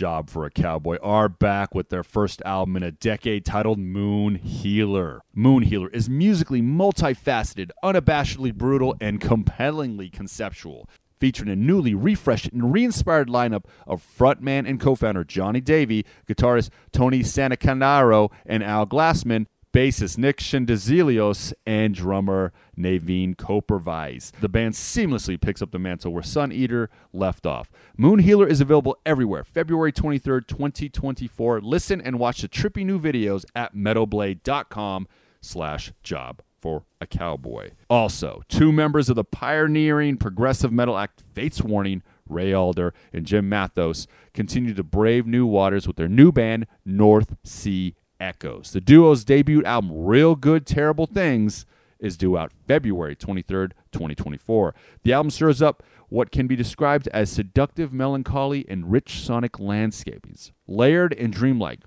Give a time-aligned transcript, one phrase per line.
[0.00, 4.36] Job for a Cowboy are back with their first album in a decade titled Moon
[4.36, 5.20] Healer.
[5.34, 10.88] Moon Healer is musically multifaceted, unabashedly brutal, and compellingly conceptual.
[11.18, 17.20] Featuring a newly refreshed and re-inspired lineup of frontman and co-founder Jonny Davy, guitarist Tony
[17.20, 24.32] Sannicandro, and Al Glassman, bassist Nick Schendzielos, and drummer Navene Koperweis.
[24.40, 27.70] The band seamlessly picks up the mantle where Sun Eater left off.
[27.96, 29.44] Moon Healer is available everywhere.
[29.44, 31.60] February 23rd, 2024.
[31.60, 35.06] Listen and watch the trippy new videos at metalblade.com
[35.40, 37.70] slash job for a cowboy.
[37.88, 43.48] Also, two members of the pioneering progressive metal act Fates Warning, Ray Alder and Jim
[43.48, 48.70] Matheos, continue to brave new waters with their new band, North Sea Echoes.
[48.72, 51.66] The duo's debut album, Real Good Terrible Things,
[51.98, 54.74] is due out February 23rd, 2024.
[55.02, 60.50] The album stirs up what can be described as seductive melancholy and rich sonic landscapings,
[60.66, 61.80] layered and dreamlike.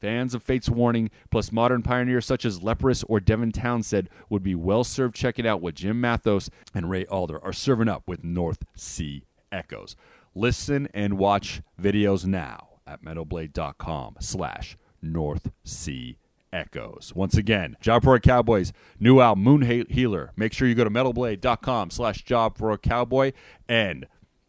[0.00, 4.56] Fans of Fate's Warning, plus modern pioneers such as Leprous or Devin Townsend, would be
[4.56, 8.64] well served checking out what Jim Matheos and Ray Alder are serving up with North
[8.74, 9.94] Sea Echoes.
[10.34, 16.18] Listen and watch videos now at metalblade.com slash North Sea
[16.52, 17.12] Echoes.
[17.14, 20.32] Once again, Job for a Cowboys new album Moon Healer.
[20.36, 23.32] Make sure you go to metalblade.com slash Job for a Cowboy
[23.68, 24.06] and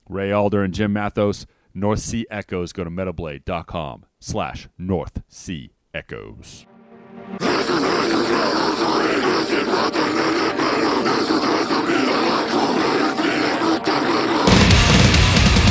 [0.08, 1.46] Ray Alder and Jim Matheos.
[1.74, 2.72] North Sea Echoes.
[2.74, 6.66] Go to metalblade.com slash North Sea Echoes.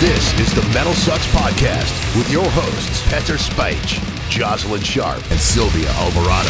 [0.00, 4.00] This is the Metal Sucks Podcast with your hosts, Petar Speich,
[4.32, 6.48] Jozalyn Sharp, and Sylvia Alvarado.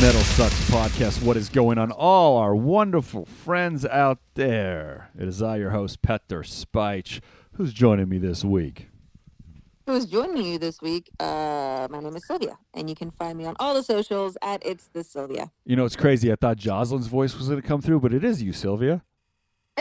[0.00, 1.22] Metal Sucks Podcast.
[1.22, 5.10] What is going on, all our wonderful friends out there?
[5.16, 7.20] It is I, your host, Petar Speich,
[7.52, 8.88] who's joining me this week.
[9.86, 11.08] Who's joining you this week?
[11.20, 14.66] Uh, my name is Sylvia, and you can find me on all the socials at
[14.66, 15.52] It's the Sylvia.
[15.64, 16.32] You know, it's crazy.
[16.32, 19.04] I thought Jozalyn's voice was going to come through, but it is you, Sylvia.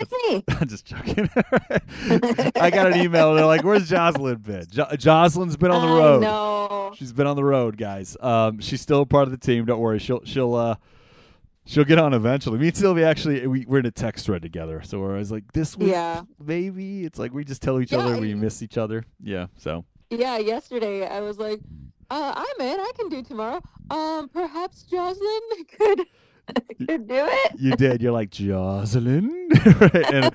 [0.02, 0.44] It's me.
[0.60, 1.30] I'm just joking.
[2.56, 3.36] I got an email.
[3.36, 4.66] They're like, "Where's Jozalyn been?
[4.70, 6.22] Jo- Jozalyn's been on the road.
[6.22, 6.94] No.
[6.96, 8.16] She's been on the road, guys.
[8.20, 9.66] Um, she's still a part of the team.
[9.66, 10.00] Don't worry.
[10.00, 10.76] She'll she'll uh,
[11.66, 12.58] she'll get on eventually.
[12.60, 14.82] Me and Sylvia actually we, we're in a text thread together.
[14.84, 16.24] So we're always like, this week, Yeah.
[16.44, 17.04] maybe.
[17.06, 19.06] It's like we just tell each Yeah, other we miss each other.
[19.22, 19.48] Yeah.
[19.58, 21.60] So Yeah, yesterday I was like,
[22.10, 22.80] uh, I'm in.
[22.80, 23.62] I can do tomorrow.
[23.92, 26.06] Um, perhaps Jozalyn could
[26.80, 27.60] do it.
[27.60, 28.02] you did.
[28.02, 29.30] You're like Jozalyn,
[29.82, 30.14] right?
[30.14, 30.34] And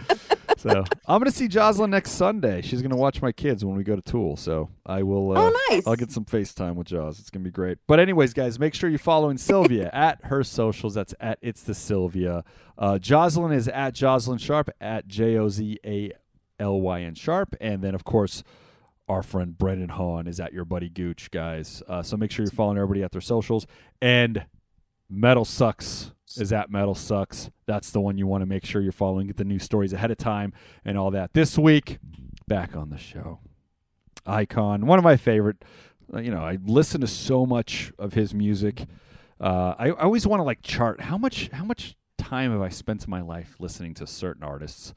[0.59, 2.63] so I'm gonna see Jozalyn next Sunday.
[2.63, 4.37] She's gonna watch my kids when we go to Tool.
[4.37, 5.33] So I will.
[5.37, 5.87] Uh, oh, nice.
[5.87, 7.21] I'll get some FaceTime with Jaws.
[7.21, 7.79] It's gonna be great.
[7.87, 10.95] But anyways, guys, make sure you're following Sylvia at her socials.
[10.95, 12.45] That's at it's the Sylvia.
[12.79, 16.13] Uh, Jozalyn is at Jozalyn Sharp at J O Z A
[16.59, 18.43] L Y N Sharp, and then of course.
[19.07, 21.83] Our friend Brendan Hahn is at your buddy Gooch, guys.
[21.87, 23.67] Uh, so make sure you're following everybody at their socials.
[24.01, 24.47] And
[25.09, 27.51] Metal Sucks is at Metal Sucks.
[27.67, 29.27] That's the one you want to make sure you're following.
[29.29, 30.53] Get the new stories ahead of time
[30.85, 31.33] and all that.
[31.35, 31.99] This week,
[32.49, 33.41] back on the show.
[34.27, 35.65] Icon, one of my favorite.
[36.13, 38.87] uh, You know, I listen to so much of his music.
[39.41, 42.69] Uh, I, I always want to like chart how much how much time have I
[42.71, 44.95] spent in my life listening to certain artists,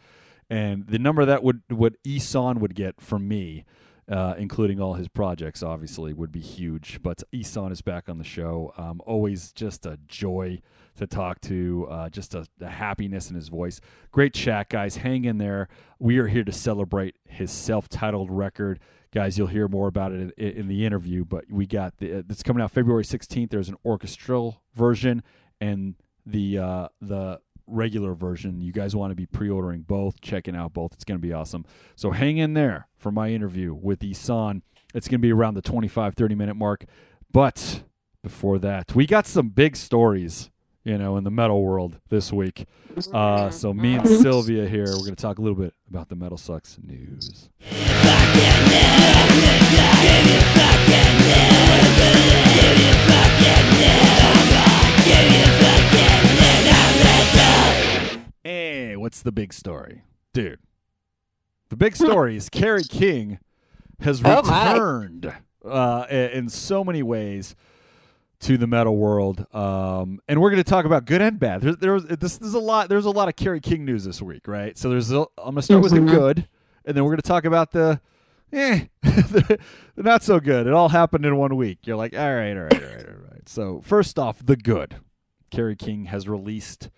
[0.50, 3.66] and the number that would what Ihsahn would get from me,
[4.10, 7.00] uh, including all his projects, obviously would be huge.
[7.04, 8.74] But Ihsahn is back on the show.
[8.78, 10.62] Um, always just a joy
[10.96, 13.80] to talk to, uh, just a, a happiness in his voice.
[14.12, 14.98] Great chat, guys.
[14.98, 15.68] Hang in there.
[16.00, 18.80] We are here to celebrate his self-titled record
[19.14, 22.44] guys you'll hear more about it in, in the interview but we got the it's
[22.44, 25.24] coming out february 16th there's an orchestral version
[25.62, 28.62] and the uh the regular version.
[28.62, 30.94] You guys want to be pre-ordering both checking out both.
[30.94, 31.66] It's going to be awesome.
[31.96, 34.62] So hang in there for my interview with ihsahn
[34.94, 36.86] it's going to be around the 25 30 minute mark.
[37.32, 37.84] But
[38.24, 40.50] before that we got some big stories
[40.84, 42.66] you know in the metal world this week.
[43.14, 46.16] Uh, so me and sylvia here we're going to talk a little bit about the
[46.16, 47.50] metal sucks news
[59.08, 60.02] what's the big story?
[60.34, 60.60] Dude,
[61.70, 63.40] the big story is Kerry King
[64.02, 65.34] has Oh, returned
[65.64, 67.56] uh, in so many ways
[68.42, 69.46] to the metal world.
[69.56, 71.62] Um, and we're going to talk about good and bad.
[71.62, 74.22] There's, there was, this, there's a lot, there's a lot of Kerry King news this
[74.22, 74.78] week, right?
[74.78, 76.10] So there's, a, I'm going to start with the Mhm.
[76.10, 76.48] good,
[76.84, 78.02] and then we're going to talk about the,
[78.52, 79.58] eh, the
[79.96, 80.68] not so good.
[80.68, 81.78] It all happened in one week.
[81.86, 83.48] You're like, all right, all right, all right, all right.
[83.48, 84.98] So first off, the good.
[85.50, 86.90] Kerry King has released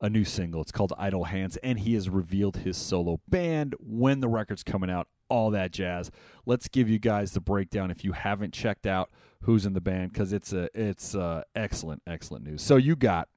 [0.00, 0.62] a new single.
[0.62, 4.90] It's called Idle Hands, and he has revealed his solo band when the record's coming
[4.90, 5.08] out.
[5.28, 6.10] all that jazz.
[6.44, 9.10] Let's give you guys the breakdown if you haven't checked out
[9.42, 12.62] who's in the band because it's a it's uh, excellent excellent news.
[12.62, 13.28] So you got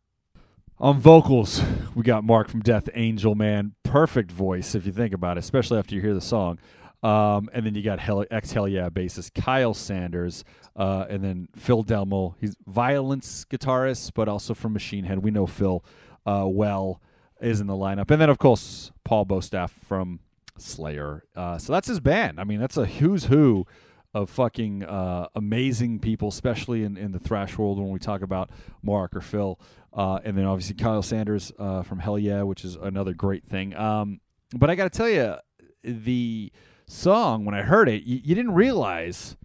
[0.79, 1.61] on vocals,
[1.95, 5.77] we got Mark from Death Angel, man, perfect voice if you think about it, especially
[5.77, 6.59] after you hear the song.
[7.03, 10.43] Um, and then you got Hell, ex Hellyeah bassist Kyle Sanders,
[10.75, 12.35] uh, and then Phil Demmel.
[12.39, 15.19] He's violence guitarist, but also from Machine Head.
[15.19, 15.83] We know Phil
[16.25, 17.01] uh, well
[17.41, 20.19] is in the lineup, and then of course Paul Bostaph from
[20.57, 21.25] Slayer.
[21.35, 22.39] Uh, so that's his band.
[22.39, 23.65] I mean, that's a who's who
[24.13, 28.51] of fucking uh, amazing people, especially in, in the thrash world when we talk about
[28.83, 29.59] Mark or Phil.
[29.91, 33.75] Uh, and then obviously Kyle Sanders uh, from Hellyeah, which is another great thing.
[33.75, 34.21] Um,
[34.55, 35.35] but I got to tell you,
[35.83, 36.51] the
[36.87, 39.35] song when I heard it, you, you didn't realize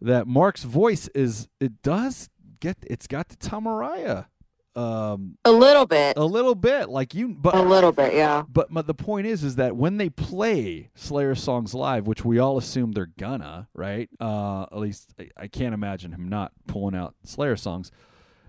[0.00, 4.26] that Mark's voice is it does get it's got the Tom Araya
[4.76, 6.16] um A little bit.
[6.16, 8.42] a little bit like you but A little bit, yeah.
[8.48, 12.38] but, but the point is is that when they play Slayer songs live, which we
[12.38, 14.08] all assume they're gonna, right?
[14.20, 17.90] Uh at least I, I can't imagine him not pulling out Slayer songs.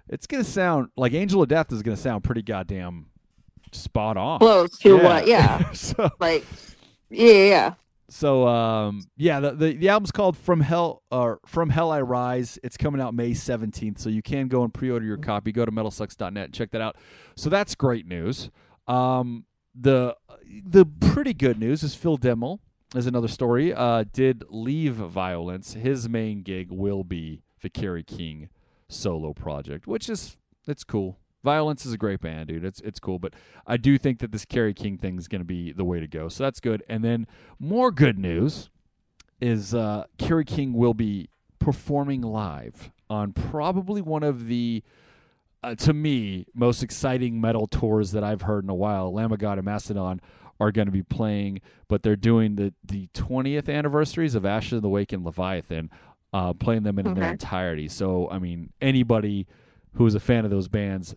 [0.09, 3.07] It's gonna sound like Angel of Death is gonna sound pretty goddamn
[3.71, 4.39] spot on.
[4.39, 5.27] Close to what?
[5.27, 5.71] Yeah.
[5.73, 6.45] so Like,
[7.09, 7.73] yeah, yeah, yeah.
[8.11, 12.59] So um yeah, the, the the album's called From Hell or From Hell I Rise.
[12.61, 15.53] It's coming out May 17th, so you can go and pre-order your copy.
[15.53, 16.97] Go to metalsucks.net and check that out.
[17.35, 18.51] So that's great news.
[18.87, 20.17] Um the
[20.65, 22.59] the pretty good news is Phil Demmel
[22.93, 23.73] is another story.
[23.73, 25.73] Uh did leave Violence.
[25.73, 28.49] His main gig will be the Kerry King
[28.89, 30.35] solo project, which is
[30.67, 31.20] it's cool.
[31.43, 32.63] Violence is a great band, dude.
[32.63, 33.33] It's it's cool, but
[33.65, 36.07] I do think that this Kerry King thing is going to be the way to
[36.07, 36.29] go.
[36.29, 36.83] So that's good.
[36.87, 37.27] And then
[37.59, 38.69] more good news
[39.39, 41.29] is uh, Kerry King will be
[41.59, 44.83] performing live on probably one of the,
[45.63, 49.11] uh, to me, most exciting metal tours that I've heard in a while.
[49.13, 50.21] Lamb of God and Mastodon
[50.59, 54.81] are going to be playing, but they're doing the the 20th anniversaries of Ashes of
[54.83, 55.89] the Wake and Leviathan,
[56.33, 57.87] uh, playing them in their entirety.
[57.87, 59.47] So I mean, anybody
[59.93, 61.15] who is a fan of those bands,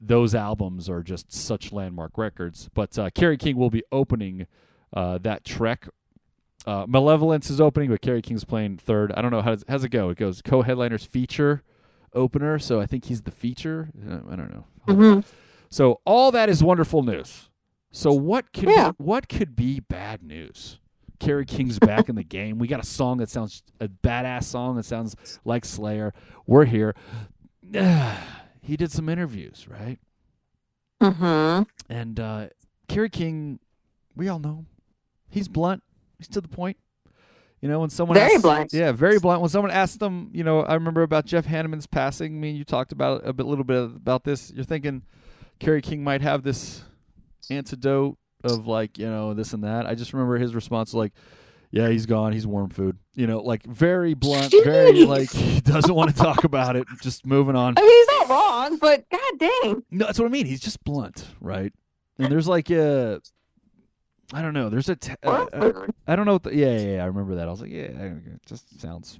[0.00, 2.68] those albums are just such landmark records.
[2.74, 4.46] But uh, Kerry King will be opening
[4.92, 5.88] uh, that trek.
[6.66, 9.12] Uh, Malevolence is opening, but Kerry King's playing third.
[9.16, 10.10] I don't know how does, how's it go.
[10.10, 11.62] It goes co-headliners feature
[12.12, 13.90] opener, so I think he's the feature.
[14.08, 14.64] Uh, I don't know.
[14.94, 15.20] hmm
[15.70, 17.50] So all that is wonderful news.
[17.92, 18.92] So what could Yeah.
[18.98, 20.80] what could be bad news?
[21.18, 22.58] Kerry King's back in the game.
[22.58, 25.14] We got a song that sounds a badass song that sounds
[25.44, 26.12] like Slayer.
[26.46, 26.94] We're here.
[28.62, 29.98] he did some interviews, right?
[31.00, 32.48] hmm And uh,
[32.88, 33.58] Kerry King,
[34.14, 34.64] we all know,
[35.28, 35.82] he's blunt.
[36.18, 36.76] He's to the point.
[37.60, 38.72] You know, when someone Very asks- blunt.
[38.72, 39.40] yeah, very blunt.
[39.40, 42.40] When someone asked him, you know, I remember about Jeff Hanneman's passing.
[42.40, 44.52] Me and you talked about a bit, little bit about this.
[44.54, 45.02] You're thinking
[45.58, 46.84] Kerry King might have this
[47.50, 49.86] antidote of like, you know, this and that.
[49.86, 51.12] I just remember his response like,
[51.70, 52.32] "Yeah, he's gone.
[52.32, 56.44] He's worm food." You know, like very blunt, very like he doesn't want to talk
[56.44, 56.86] about it.
[57.02, 57.74] Just moving on.
[57.76, 59.82] I mean, he's not wrong, but god dang.
[59.90, 60.46] No, that's what I mean.
[60.46, 61.72] He's just blunt, right?
[62.18, 63.20] And there's like a,
[64.32, 64.68] I don't know.
[64.70, 66.34] There's a, t- uh, uh, I don't know.
[66.34, 67.46] What the, yeah, yeah, yeah, I remember that.
[67.46, 69.18] I was like, yeah, it just sounds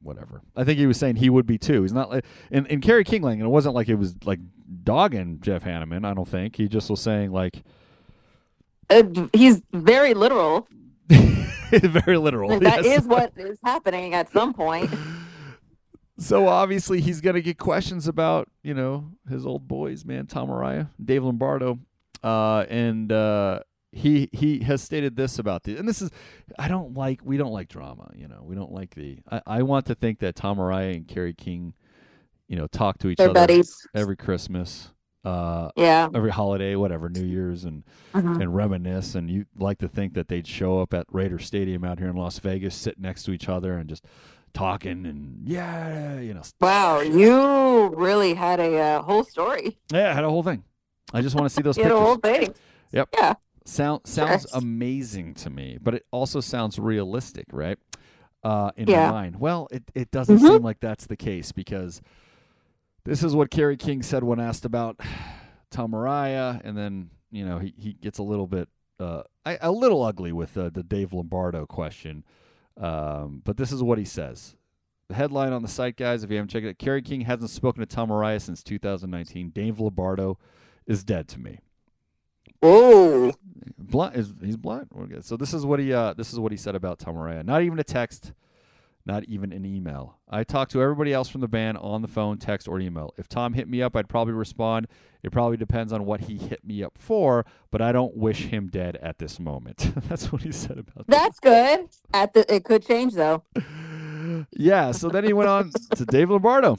[0.00, 0.40] whatever.
[0.56, 1.82] I think he was saying he would be too.
[1.82, 4.40] He's not like in in Kerry Kingling, and it wasn't like it was like
[4.84, 6.04] dogging Jeff Hanneman.
[6.06, 7.62] I don't think he just was saying like
[8.90, 9.02] Uh,
[9.32, 10.66] he's very literal.
[11.70, 12.58] very literal.
[12.60, 13.04] That is yes.
[13.04, 14.90] what is happening at some point.
[16.20, 20.90] So obviously he's gonna get questions about you know his old boys, man, Tom Araya,
[21.02, 21.78] Dave Lombardo,
[22.24, 23.60] uh, and uh,
[23.92, 26.10] he he has stated this about the and this is
[26.58, 29.62] I don't like we don't like drama, you know, we don't like the I, I
[29.62, 31.74] want to think that Tom Araya and Kerry King,
[32.48, 33.86] you know, talk to each They're other buddies.
[33.94, 34.90] every Christmas,
[35.28, 36.08] uh, Yeah.
[36.14, 38.40] every holiday, whatever, New Year's and Mhm.
[38.40, 39.14] and reminisce.
[39.14, 42.16] And you like to think that they'd show up at Raider Stadium out here in
[42.16, 44.04] Las Vegas, sit next to each other and just
[44.54, 49.78] talking and yeah, you know, Wow, you really had a uh, whole story.
[49.92, 50.64] Yeah, I had a whole thing.
[51.12, 52.54] I just want to see those a whole thing.
[52.92, 53.08] Yep.
[53.14, 53.34] Yeah.
[53.64, 54.54] Sound sounds Yes.
[54.54, 57.78] amazing to me, but it also sounds realistic, right?
[58.42, 59.06] Uh, in Yeah.
[59.06, 59.36] my mind.
[59.40, 60.48] Well, it it doesn't Mhm.
[60.48, 62.00] seem like that's the case because
[63.08, 65.00] this is what Kerry King said when asked about
[65.70, 68.68] Tom Araya, and then you know he he gets a little bit
[69.00, 72.24] uh I- a little ugly with uh, the Dave Lombardo question.
[72.76, 74.54] Um, but this is what he says.
[75.08, 77.80] The headline on the site, guys, if you haven't checked it, Kerry King hasn't spoken
[77.80, 79.50] to Tom Araya since 2019.
[79.50, 80.38] Dave Lombardo
[80.86, 81.60] is dead to me.
[82.62, 83.32] Oh,
[83.78, 84.88] Blunt is he's blunt.
[84.92, 85.22] We're.
[85.22, 87.44] So this is what he uh this is what he said about Tom Araya.
[87.44, 88.32] Not even a text,
[89.08, 90.18] Not even an email.
[90.28, 93.14] I talked to everybody else from the band on the phone, text, or email.
[93.16, 94.86] If Tom hit me up, I'd probably respond.
[95.22, 98.68] It probably depends on what he hit me up for, but I don't wish him
[98.68, 99.92] dead at this moment.
[100.08, 101.08] That's what he said about that.
[101.08, 101.88] That's good.
[102.12, 103.44] At the it could change though.
[104.52, 106.76] yeah, so then he went on to Dave Lombardo.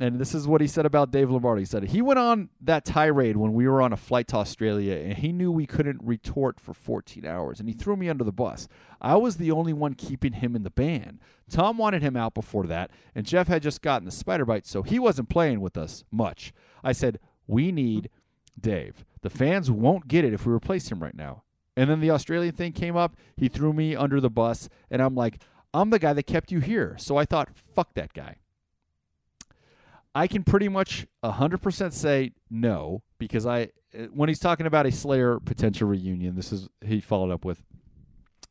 [0.00, 1.58] And this is what he said about Dave Lombardo.
[1.58, 4.96] He said he went on that tirade when we were on a flight to Australia
[4.96, 8.32] and he knew we couldn't retort for 14 hours and he threw me under the
[8.32, 8.66] bus.
[8.98, 11.20] I was the only one keeping him in the band.
[11.50, 14.82] Tom wanted him out before that and Jeff had just gotten the spider bite so
[14.82, 16.54] he wasn't playing with us much.
[16.82, 18.08] I said, "We need
[18.58, 19.04] Dave.
[19.20, 21.42] The fans won't get it if we replace him right now."
[21.76, 23.16] And then the Australian thing came up.
[23.36, 25.42] He threw me under the bus and I'm like,
[25.74, 28.36] "I'm the guy that kept you here." So I thought, "Fuck that guy."
[30.14, 34.92] I can pretty much 100% say no because I uh, when he's talking about a
[34.92, 37.62] Slayer potential reunion, this is he followed up with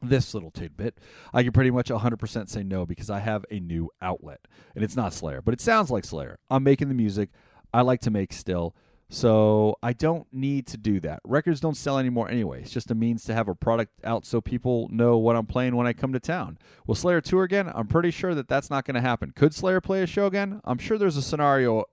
[0.02, 0.98] this little tidbit.
[1.34, 4.40] I can pretty much 100% say no because I have a new outlet
[4.76, 6.40] and it's not Slayer, but it sounds like Slayer.
[6.50, 7.30] I'm making the music
[7.74, 8.76] I like to make still.
[9.12, 11.20] So I don't need to do that.
[11.24, 12.62] Records don't sell anymore anyway.
[12.62, 15.76] It's just a means to have a product out so people know what I'm playing
[15.76, 16.60] when I come to town.
[16.86, 17.72] Will Slayer tour again?
[17.74, 19.32] I'm pretty sure that that's not going to happen.
[19.36, 20.62] Could Slayer play a show again?
[20.64, 21.86] I'm sure there's a scenario.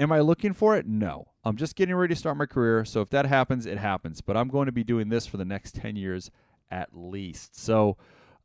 [0.00, 0.86] Am I looking for it?
[0.86, 1.28] No.
[1.44, 2.84] I'm just getting ready to start my career.
[2.84, 4.20] So if that happens, it happens.
[4.20, 6.32] But I'm going to be doing this for the next 10 years
[6.68, 7.56] at least.
[7.58, 7.96] So,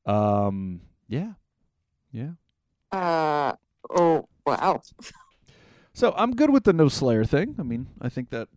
[0.06, 1.34] um, yeah.
[2.12, 2.32] Yeah.
[2.92, 3.54] Uh
[3.90, 4.82] oh wow.
[6.02, 7.56] So I'm good with the no Slayer thing.
[7.60, 8.48] I mean, I think that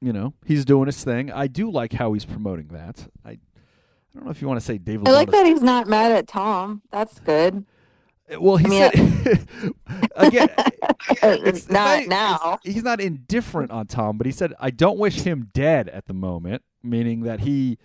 [0.00, 1.30] you know he's doing his thing.
[1.30, 3.08] I do like how he's promoting that.
[3.22, 3.38] I, I
[4.14, 5.06] don't know if you want to say David.
[5.06, 6.80] I like that he's not mad at Tom.
[6.90, 7.66] That's good.
[8.30, 8.90] Eh, well, he I mean,
[9.22, 9.48] said
[10.16, 10.48] again.
[11.20, 12.36] Eh, it's not now.
[12.36, 16.06] it's- he's not indifferent on Tom, but he said, "I don't wish him dead at
[16.06, 17.76] the moment," meaning that he,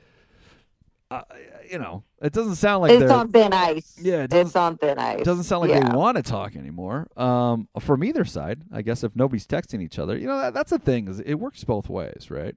[1.12, 1.22] uh,
[1.70, 3.98] you know, it doesn't sound like it's on thin ice.
[4.00, 5.22] Yeah, it it's on thin ice.
[5.22, 5.90] It doesn't sound like yeah.
[5.90, 7.08] they want to talk anymore.
[7.18, 10.70] Um, from either side, I guess if nobody's texting each other, you know that, that's
[10.70, 12.56] the thing is it works both ways, right?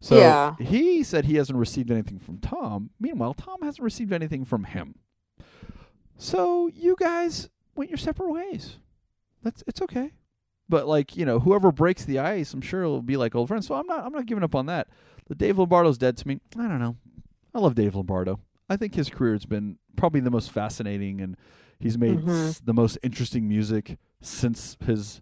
[0.00, 0.54] So Yeah.
[0.60, 2.90] he said he hasn't received anything from Tom.
[3.00, 4.96] Meanwhile, Tom hasn't received anything from him.
[6.16, 8.76] So you guys went your separate ways.
[9.42, 10.12] That's it's okay.
[10.68, 13.66] But like you know, whoever breaks the ice, I'm sure it'll be like old friends.
[13.66, 14.86] So I'm not I'm not giving up on that.
[15.26, 16.40] The Dave Lombardo's dead to me.
[16.56, 16.96] I don't know.
[17.54, 18.40] I love Dave Lombardo.
[18.68, 21.36] I think his career has been probably the most fascinating, and
[21.78, 22.48] he's made Mhm.
[22.48, 25.20] s- the most interesting music since his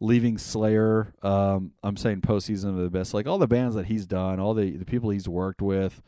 [0.00, 1.12] leaving Slayer.
[1.22, 3.12] Um, I'm saying postseason of the best.
[3.14, 6.02] Like all the bands that he's done, all the the people he's worked with.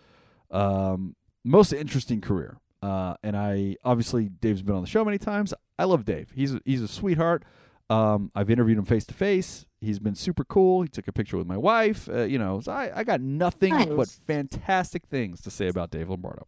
[0.50, 2.58] Um, most interesting career.
[2.82, 5.52] Uh, and I obviously Dave's been on the show many times.
[5.78, 6.30] I love Dave.
[6.34, 7.44] He's he's a sweetheart.
[7.90, 9.66] Um, I've interviewed him face to face.
[9.80, 10.82] He's been super cool.
[10.82, 12.08] He took a picture with my wife.
[12.08, 16.08] Uh, you know, so I, I got nothing but fantastic things to say about Dave
[16.08, 16.46] Lombardo.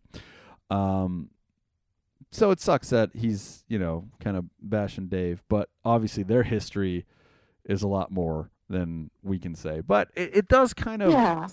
[0.70, 1.30] Um,
[2.30, 7.04] so it sucks that he's you know kind of bashing Dave, but obviously their history
[7.64, 9.80] is a lot more than we can say.
[9.80, 11.49] But it, it does kind of Yeah.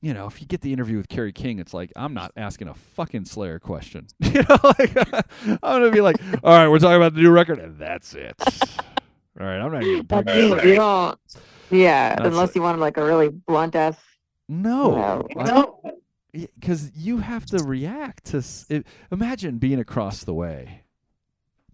[0.00, 2.68] you know, if you get the interview with Kerry King, it's like I'm not asking
[2.68, 4.06] a fucking Slayer question.
[4.20, 4.96] you know, like
[5.46, 8.34] I'm gonna be like, all right, we're talking about the new record, and that's it.
[9.40, 10.34] All right, I'm not even That's
[10.64, 11.18] you, don't.
[11.70, 12.56] Yeah, That's unless it.
[12.56, 13.96] you want like a really blunt ass.
[14.48, 15.80] No, No.
[16.32, 18.44] because you have to react to.
[18.68, 20.82] It, imagine being across the way,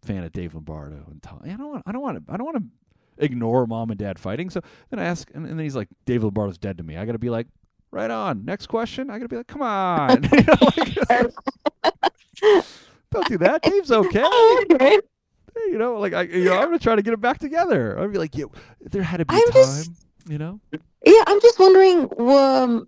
[0.03, 1.41] fan of Dave Lombardo and Tom.
[1.45, 1.83] I don't want.
[1.87, 2.33] I don't want to.
[2.33, 4.51] I don't want to ignore mom and dad fighting.
[4.51, 4.61] So
[4.91, 6.97] then I ask, and, and then he's like, Dave Lombardo's dead to me.
[6.97, 7.49] I got to be like,
[7.91, 8.45] right on.
[8.45, 9.11] Next question.
[9.11, 10.23] I got to be like, come on.
[10.33, 11.33] You know, like-
[13.11, 13.63] don't do that.
[13.63, 14.25] Dave's okay.
[14.73, 14.99] Okay.
[15.71, 17.99] You know, like I, you know, I'm gonna try to get it back together.
[17.99, 18.47] I'd be like, yeah,
[18.81, 19.53] there had to be I'm a time.
[19.53, 19.91] just-
[20.29, 20.61] You know,
[21.05, 22.87] Yeah, I'm just wondering, um,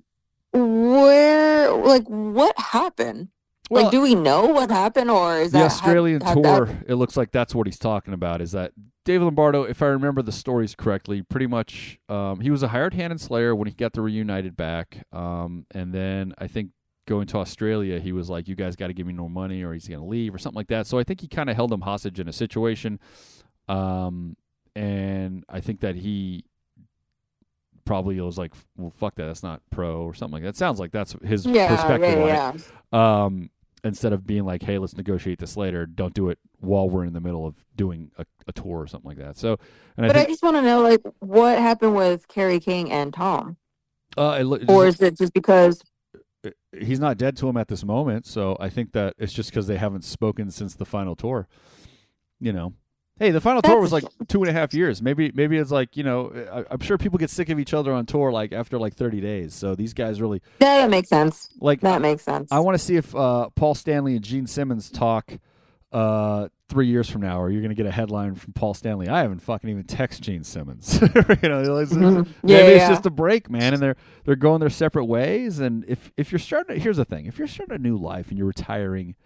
[0.52, 3.28] where, like, what happened?
[3.70, 6.56] well, like, do we know what happened, or is the that Australian had- had that-
[6.66, 6.78] tour.
[6.86, 8.40] It looks like that's what he's talking about.
[8.40, 8.72] Is that
[9.04, 9.62] David Lombardo?
[9.62, 13.18] If I remember the stories correctly, pretty much, um, he was a hired hand in
[13.18, 16.70] Slayer when he got the reunited back, um, and then I think
[17.10, 19.74] going to Australia, he was like, "You guys got to give me no money, or
[19.74, 21.80] he's gonna leave, or something like that." So I think he kind of held him
[21.80, 23.00] hostage in a situation,
[23.68, 24.36] um,
[24.76, 26.44] and I think that he
[27.84, 30.56] probably was like, "Well, fuck that, that's not pro," or something like that.
[30.56, 32.52] Sounds like that's his yeah, perspective on it yeah,
[32.92, 33.24] yeah.
[33.24, 33.50] um,
[33.82, 37.12] instead of being like, "Hey, let's negotiate this later." Don't do it while we're in
[37.12, 39.36] the middle of doing a, a tour or something like that.
[39.36, 39.58] So,
[39.96, 43.12] and But I I just want to know, like, what happened with Kerry King and
[43.12, 43.56] Tom,
[44.16, 45.82] uh, it, or is it just because?
[46.78, 48.26] He's not dead to him at this moment.
[48.26, 51.46] So I think that it's just because they haven't spoken since the final tour.
[52.38, 52.72] You know,
[53.18, 55.02] hey, the final tour was like two and a half years.
[55.02, 57.92] Maybe, maybe it's like you know, I, I'm sure people get sick of each other
[57.92, 59.54] on tour like after like 30 days.
[59.54, 61.50] So these guys really Yeah, that makes sense.
[61.60, 61.80] like.
[61.82, 62.50] That makes sense.
[62.50, 65.32] I want to see if uh, Paul Stanley and Gene Simmons talk
[65.92, 69.08] uh, three years from now, or you're going to get a headline from Paul Stanley.
[69.08, 70.98] I haven't fucking even text Gene Simmons.
[71.02, 71.08] you
[71.48, 72.26] know, it's, Mhm.
[72.42, 75.58] maybe Yeah, it's just a break, man, and they're they're going their separate ways.
[75.58, 78.38] And if if you're starting, here's the thing: if you're starting a new life and
[78.38, 79.16] you're retiring,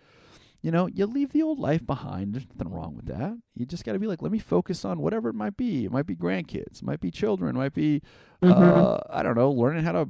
[0.62, 2.34] you know, you leave the old life behind.
[2.34, 3.36] There's nothing wrong with that.
[3.54, 5.84] You just got to be like, let me focus on whatever it might be.
[5.84, 8.00] It might be grandkids, it might be children, it might be,
[8.42, 8.46] uh,
[8.98, 9.06] Mhm.
[9.10, 10.08] I don't know, learning how to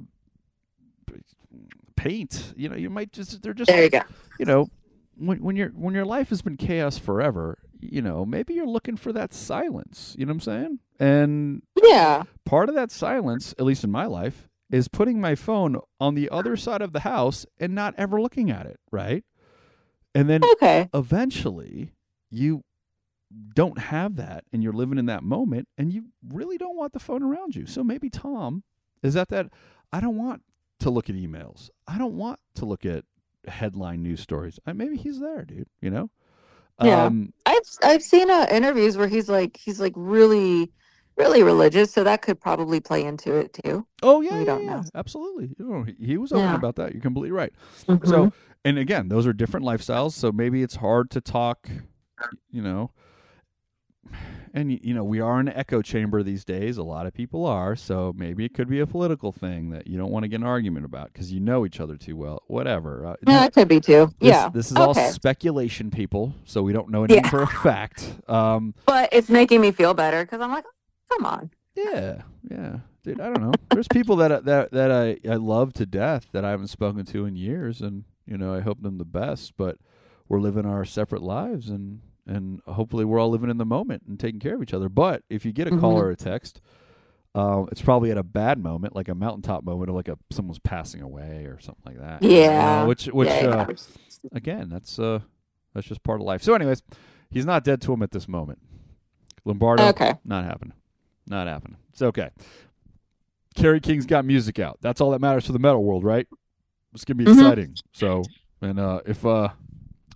[1.97, 2.53] paint.
[2.57, 4.01] You know, you might just they're just There you go.
[4.39, 4.69] you know,
[5.17, 8.97] when when your when your life has been chaos forever, you know, maybe you're looking
[8.97, 10.15] for that silence.
[10.19, 10.79] You know what I'm saying?
[10.99, 12.25] And Yeah.
[12.45, 16.31] part of that silence, at least in my life, is putting my phone on the
[16.31, 19.25] other side of the house and not ever looking at it, right?
[20.15, 20.89] And then Okay.
[20.95, 21.93] eventually
[22.31, 22.63] you
[23.55, 27.01] don't have that and you're living in that moment and you really don't want the
[27.01, 27.67] phone around you.
[27.67, 28.63] So maybe Tom
[29.03, 29.49] is at that
[29.93, 30.43] I don't want
[30.81, 31.71] to look at emails.
[31.87, 33.05] I don't want to look at
[33.49, 34.59] headline news stories.
[34.67, 36.11] Uh, maybe he's there, dude, you know?
[36.81, 37.11] Yeah.
[37.11, 40.71] Um I've I've seen uh, interviews where he's like he's like really
[41.17, 43.87] really religious, so that could probably play into it too.
[44.03, 44.85] oh yeah, We yeah, don't yeah, know.
[44.95, 45.55] absolutely.
[45.59, 46.55] You know, he, he was open Yeah.
[46.55, 46.93] about that.
[46.93, 47.53] You're completely right.
[47.89, 48.03] Mhm.
[48.05, 48.33] So,
[48.65, 50.13] and again, those are different lifestyles.
[50.13, 51.69] So maybe it's hard to talk,
[52.51, 52.91] you know.
[54.57, 56.79] And you know, we are in an echo chamber these days.
[56.79, 57.75] A lot of people are.
[57.75, 60.47] So maybe it could be a political thing that you don't want to get an
[60.47, 62.41] argument about because you know each other too well.
[62.47, 63.05] Whatever.
[63.05, 64.11] Uh, yeah, that could be too.
[64.21, 64.49] this, yeah.
[64.51, 66.37] This is all speculation, people.
[66.45, 67.31] So we don't know anything Yeah.
[67.31, 68.15] for a fact.
[68.29, 70.65] Um, But it's making me feel better because I'm like,
[71.13, 71.51] come on.
[71.75, 73.21] Yeah, yeah, dude.
[73.21, 73.53] I don't know.
[73.73, 77.27] There's people that that that I I love to death that I haven't spoken to
[77.27, 79.55] in years, and you know I hope them the best.
[79.57, 79.79] But
[80.29, 84.19] we're living our separate lives, and and hopefully we're all living in the moment and
[84.19, 84.89] taking care of each other.
[84.89, 86.03] But if you get a call Mhm.
[86.03, 86.61] or a text,
[87.35, 90.59] uh, it's probably at a bad moment, like a mountaintop moment, or like a someone's
[90.61, 92.23] passing away or something like that.
[92.23, 92.85] Yeah.
[92.85, 94.29] which which yeah, uh, yeah.
[94.33, 95.21] again, that's uh
[95.75, 96.43] that's just part of life.
[96.43, 96.83] So, anyways,
[97.31, 98.61] he's not dead to him at this moment.
[99.45, 100.15] Lombardo, Okay.
[100.25, 100.75] not happening.
[101.27, 101.77] Not happening.
[101.91, 102.31] It's okay.
[103.55, 104.79] Kerry King's got music out.
[104.81, 106.27] That's all that matters for the metal world, right?
[106.93, 107.33] It's gonna be Mhm.
[107.35, 107.75] exciting.
[107.93, 108.23] So,
[108.61, 109.49] and uh, if uh,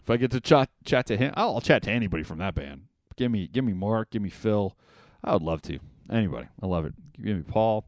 [0.09, 2.55] if I get to chat chat to him, I'll, I'll chat to anybody from that
[2.55, 2.85] band.
[3.17, 4.75] Give me, give me Mark, give me Phil.
[5.23, 5.79] I would love to.
[6.11, 6.95] Anybody, I love it.
[7.23, 7.85] Give me Paul.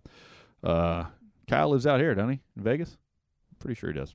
[0.63, 1.05] Uh,
[1.49, 2.41] Kyle lives out here, doesn't he?
[2.57, 2.99] In Vegas.
[3.59, 4.15] Pretty sure he does.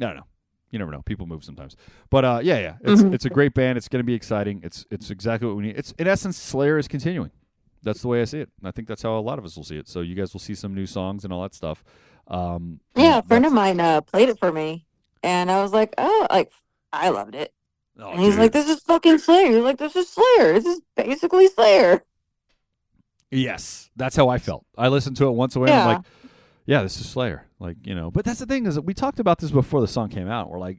[0.00, 0.26] I don't know.
[0.72, 1.02] You never know.
[1.02, 1.76] People move sometimes.
[2.10, 2.74] But uh, yeah, yeah.
[2.80, 3.14] It's Mhm.
[3.14, 3.78] it's a great band.
[3.78, 4.60] It's going to be exciting.
[4.64, 5.76] It's it's exactly what we need.
[5.78, 7.30] It's in essence, Slayer is continuing.
[7.84, 8.50] That's the way I see it.
[8.58, 9.86] And I think that's how a lot of us will see it.
[9.86, 11.84] So you guys will see some new songs and all that stuff.
[12.26, 14.86] Um, Yeah, a friend of mine uh, played it for me,
[15.22, 16.50] and I was like, oh, like
[16.98, 17.52] I loved it.
[17.98, 18.40] Oh, and he's dude.
[18.40, 19.48] like, this is fucking Slayer.
[19.52, 20.52] He's like, this is Slayer.
[20.52, 22.02] This is basically Slayer.
[23.30, 24.64] Yes, that's how I felt.
[24.78, 25.70] I listened to it once away.
[25.70, 25.96] and I'm Yeah.
[25.96, 26.04] like,
[26.66, 27.46] yeah, this is Slayer.
[27.58, 29.88] Like you know, but that's the thing is that we talked about this before the
[29.88, 30.50] song came out.
[30.50, 30.78] We're like,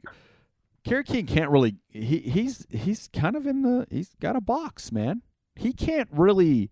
[0.84, 1.76] Kerry King can't really.
[1.88, 3.86] He he's he's kind of in the.
[3.90, 5.22] He's got a box, man.
[5.56, 6.70] He can't really.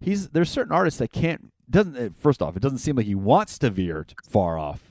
[0.00, 1.96] He's there's certain artists that can't doesn't.
[1.96, 4.87] uh, First off, it doesn't seem like he wants to veer far off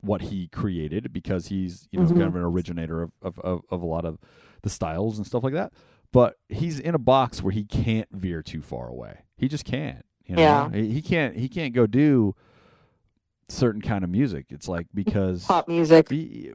[0.00, 2.26] what he created because he's you know kind Mhm.
[2.28, 4.18] of an originator of, of, of, of a lot of
[4.62, 5.72] the styles and stuff like that.
[6.12, 9.20] But he's in a box where he can't veer too far away.
[9.36, 10.04] He just can't.
[10.24, 10.42] You know?
[10.42, 10.70] Yeah.
[10.72, 11.36] He, he can't.
[11.36, 12.34] He can't go do
[13.48, 14.46] certain kind of music.
[14.50, 16.08] It's like because Pop music.
[16.10, 16.52] Y-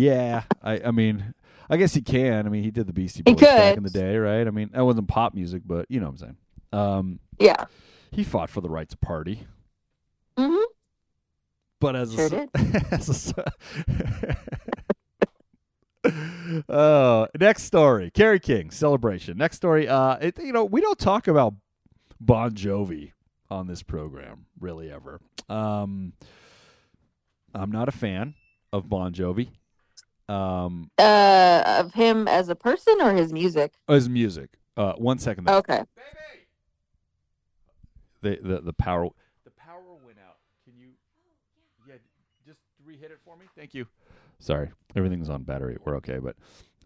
[0.00, 1.34] Yeah, I, I mean,
[1.70, 2.46] I guess he can.
[2.46, 4.46] I mean, he did the Beastie Boys back in the day, right?
[4.46, 6.36] I mean, that wasn't pop music, but you know what I'm saying.
[6.72, 7.64] Um, Yeah.
[8.10, 9.46] he fought for the right to party,
[10.38, 10.56] hmm
[11.80, 12.48] but as Sure a,
[12.92, 13.44] as a
[16.68, 19.36] oh, next story, Kerry King celebration.
[19.36, 21.54] Next story, uh, it, you know, we don't talk about
[22.20, 23.12] Bon Jovi
[23.50, 25.20] on this program really ever.
[25.48, 26.12] Um,
[27.54, 28.34] I'm not a fan
[28.72, 29.48] of Bon Jovi.
[30.28, 33.72] Um, Uh, of him as a person or his music?
[33.88, 34.50] his music.
[34.76, 35.44] Uh, one second.
[35.44, 35.56] though.
[35.58, 35.82] Okay.
[38.20, 39.08] The the the the power
[40.04, 40.36] went out.
[40.64, 40.88] Can you?
[41.88, 41.94] Yeah,
[42.46, 43.46] just re-hit it for me.
[43.58, 43.86] Thank you.
[44.38, 45.76] Sorry, everything's on battery.
[45.84, 46.36] We're okay, but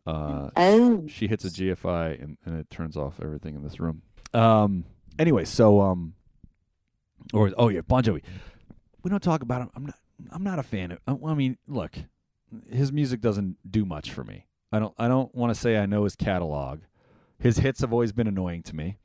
[0.06, 1.06] uh, Oh.
[1.06, 4.00] she hits a GFI and, and it turns off everything in this room.
[4.32, 4.84] Um.
[5.18, 6.14] Anyway, so um,
[7.34, 8.22] or oh yeah, Bon Jovi.
[9.02, 9.70] We don't talk about him.
[9.76, 9.96] I'm not.
[10.30, 10.98] I'm not a fan of.
[11.06, 11.92] uh, I mean, look,
[12.70, 14.46] his music doesn't do much for me.
[14.72, 14.94] I don't.
[14.98, 16.80] I don't want to say I know his catalog.
[17.38, 18.96] His hits have always been annoying to me.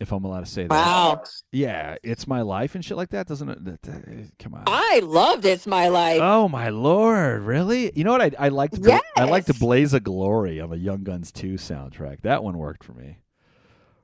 [0.00, 0.70] If I'm allowed to say that.
[0.70, 1.22] Wow.
[1.52, 3.26] Yeah, it's my life and shit like that.
[3.26, 3.64] Doesn't it?
[3.66, 4.64] That, that- eh, come on.
[4.66, 6.20] I loved It's My Life.
[6.22, 7.42] Oh my lord!
[7.42, 7.92] Really?
[7.94, 8.22] You know what?
[8.22, 8.80] I I liked.
[8.80, 12.22] Bla- I liked the Blaze of Glory on the Young Guns 2 soundtrack.
[12.22, 13.18] That one worked for me.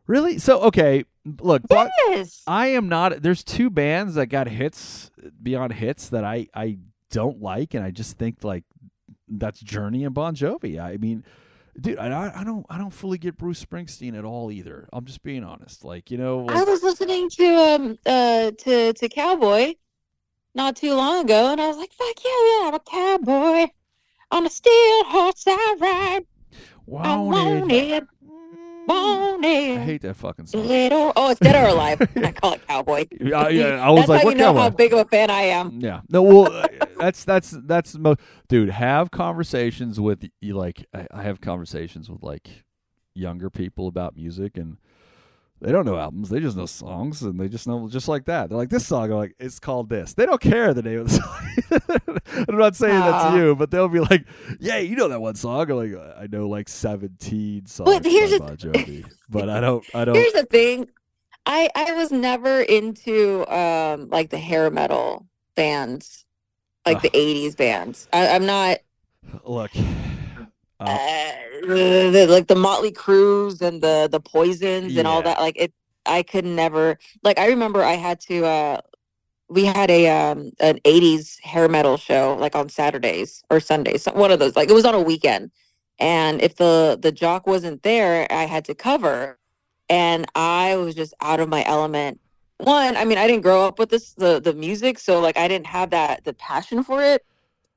[0.07, 0.37] Really?
[0.39, 1.05] So okay,
[1.41, 1.63] look.
[1.71, 2.43] Yes.
[2.47, 3.23] I am not.
[3.23, 5.11] There's two bands that got hits
[5.43, 6.77] beyond hits that I I
[7.11, 8.65] don't like, and I just think like
[9.29, 10.79] that's Journey and Bon Jovi.
[10.79, 11.25] I mean,
[11.81, 14.89] dude, I, I don't I don't fully get Bruce Springsteen at all either.
[14.93, 15.85] I'm just being honest.
[15.85, 19.75] Like you know, I was listening to um uh to to Cowboy
[20.55, 23.73] not too long ago, and I was like, "Fuck yeah, yeah, I'm a cowboy
[24.31, 26.27] on a steel horse I ride.
[26.99, 27.73] I want
[28.87, 30.67] want I hate that fucking song.
[30.67, 32.01] Or oh, it's dead or alive.
[32.17, 33.07] I call it cowboy.
[33.21, 35.31] Yeah, yeah, I was That's like, how what you know how big of a fan
[35.31, 35.81] I am.
[35.81, 36.01] Yeah.
[36.09, 36.67] No, well, uh,
[36.99, 38.71] that's that's that's most dude.
[38.71, 40.55] Have conversations with you.
[40.55, 42.65] Like I, I have conversations with like
[43.15, 44.79] younger people about music, and
[45.61, 46.29] they don't know albums.
[46.29, 48.49] They just know songs, and they just know just like that.
[48.49, 50.15] They're like, this song, I'm like it's called this.
[50.15, 52.21] They don't care the name of the song.
[52.49, 54.27] I'm not saying that to you, but they'll be like,
[54.61, 55.71] yeah, you know that one song.
[55.71, 57.89] I'm like, I know like 17 songs.
[57.89, 59.85] But here's by Jovi, but I don't.
[59.95, 60.15] I don't.
[60.15, 60.89] Here's the thing.
[61.47, 66.27] I I was never into um like the hair metal bands,
[66.85, 68.09] like the '80s bands.
[68.13, 68.79] I, I'm not
[69.45, 69.71] Look.
[70.85, 70.99] Uh,
[71.63, 75.41] the, the- like the Motley Crues and the the Poisons and all that.
[75.41, 75.73] Like it,
[76.07, 76.99] I could never.
[77.25, 78.47] Like I remember I had to.
[78.47, 78.81] uh
[79.49, 84.33] We had a um an '80s hair metal show like on Saturdays or Sundays, one
[84.33, 84.57] of those.
[84.57, 85.53] Like it was on a weekend,
[86.01, 89.39] and if the the jock wasn't there, I had to cover,
[89.89, 92.21] and I was just out of my element.
[92.59, 95.49] One, I mean, I didn't grow up with this the the music, so like I
[95.49, 97.23] didn't have that the passion for it.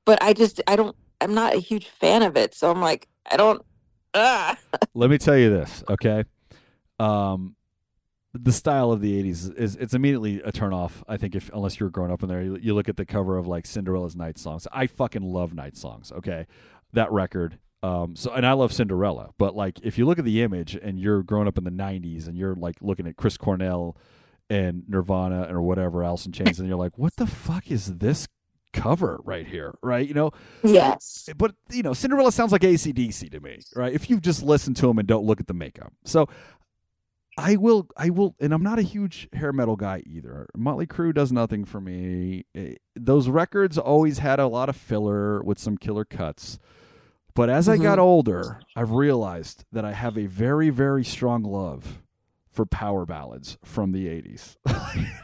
[0.05, 3.07] But I just I don't I'm not a huge fan of it, so I'm like
[3.29, 3.63] I don't.
[4.13, 4.57] Ah.
[4.93, 6.23] let me tell you this, okay?
[6.99, 7.55] Um,
[8.33, 11.03] the style of the '80s is it's immediately a turnoff.
[11.07, 13.37] I think if unless you're growing up in there, you, you look at the cover
[13.37, 14.67] of like Cinderella's night songs.
[14.71, 16.11] I fucking love night songs.
[16.11, 16.45] Okay,
[16.93, 17.59] that record.
[17.81, 20.99] Um, so and I love Cinderella, but like if you look at the image and
[20.99, 23.95] you're growing up in the '90s and you're like looking at Chris Cornell
[24.49, 28.27] and Nirvana or whatever else in chains, and you're like, what the fuck is this
[28.73, 29.75] cover right here?
[29.81, 30.07] Right?
[30.07, 30.31] You know,
[30.63, 31.29] Yes.
[31.37, 33.93] but you know, Cinderella sounds like ACDC to me, right?
[33.93, 35.93] If you just listen to them and don't look at the makeup.
[36.05, 36.27] So
[37.37, 40.47] I will, I will, and I'm not a huge hair metal guy either.
[40.57, 42.45] Motley Crue does nothing for me.
[42.53, 46.59] Eh, Those records always had a lot of filler with some killer cuts.
[47.35, 52.01] But as I got older, I've realized that I have a very, very strong love
[52.59, 54.57] for power ballads from the 80s.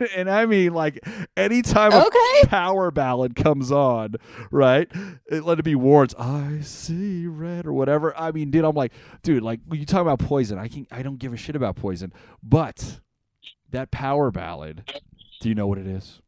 [0.16, 2.10] and I mean, like, anytime a
[2.46, 4.16] power ballad comes on,
[4.52, 4.90] right?
[5.30, 8.18] It, let it be Ward's "I See Red" or whatever.
[8.18, 11.02] I mean, dude, I'm like, dude, like when you talk about Poison, I can I
[11.02, 13.02] don't give a shit about Poison, but
[13.72, 14.90] that power ballad.
[15.42, 16.22] Do you know what it is?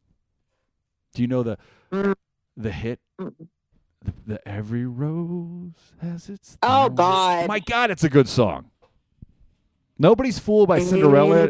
[1.14, 1.56] Do you know the
[2.54, 3.00] the hit?
[3.18, 3.32] The,
[4.26, 6.58] the every rose has its.
[6.62, 6.90] Oh.
[6.90, 7.48] God.
[7.48, 8.70] My God, it's a good song.
[9.98, 11.48] Nobody's fooled by Cinderella.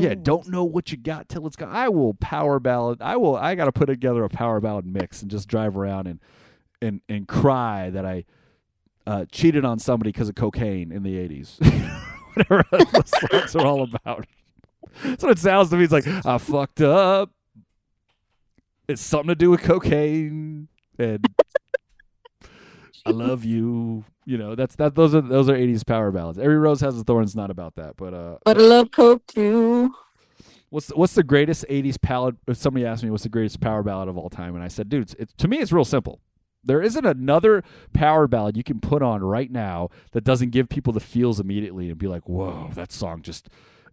[0.00, 1.70] Yeah, don't know what you got till it's gone.
[1.70, 3.02] I will power ballad.
[3.02, 3.36] I will.
[3.36, 6.20] I got to put together a power ballad mix and just drive around and
[6.80, 8.24] and and cry that I
[9.06, 11.58] uh, cheated on somebody because of cocaine in the eighties.
[12.34, 14.26] Whatever the songs are all about.
[15.04, 15.84] That's what it sounds to me.
[15.84, 17.30] It's like I fucked up.
[18.88, 21.24] It's something to do with cocaine and
[23.04, 24.04] I love you.
[24.24, 24.94] You know, that's that.
[24.94, 26.38] Those are those are eighties power ballads.
[26.38, 27.24] Every rose has a thorn.
[27.24, 27.36] its thorns.
[27.36, 29.94] Not about that, but uh, But I love Coke too.
[30.70, 32.38] What's what's the greatest '80s ballad?
[32.46, 34.88] If somebody asked me what's the greatest power ballad of all time, and I said,
[34.88, 36.20] dude, it's, it's, to me, it's real simple.
[36.64, 40.92] There isn't another power ballad you can put on right now that doesn't give people
[40.92, 43.48] the feels immediately and be like, whoa, that song just.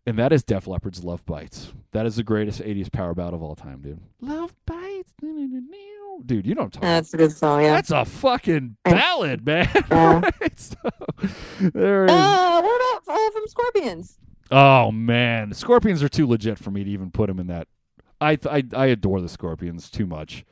[0.05, 3.43] And that is Def Leppard's "Love Bites." That is the greatest '80s power ballad of
[3.43, 3.99] all time, dude.
[4.21, 5.11] Love bites,
[6.25, 6.45] dude.
[6.45, 6.87] You know what I'm talking.
[6.89, 6.95] about.
[6.95, 7.61] That's a good song.
[7.61, 7.73] Yeah.
[7.75, 9.67] That's a fucking ballad, man.
[9.91, 10.21] Yeah.
[10.41, 10.59] Right?
[10.59, 10.75] So,
[11.59, 12.11] there is.
[12.11, 14.17] Uh, what about uh, from Scorpions?
[14.51, 17.67] Oh man, Scorpions are too legit for me to even put them in that.
[18.21, 20.43] I I I adore the Scorpions too much,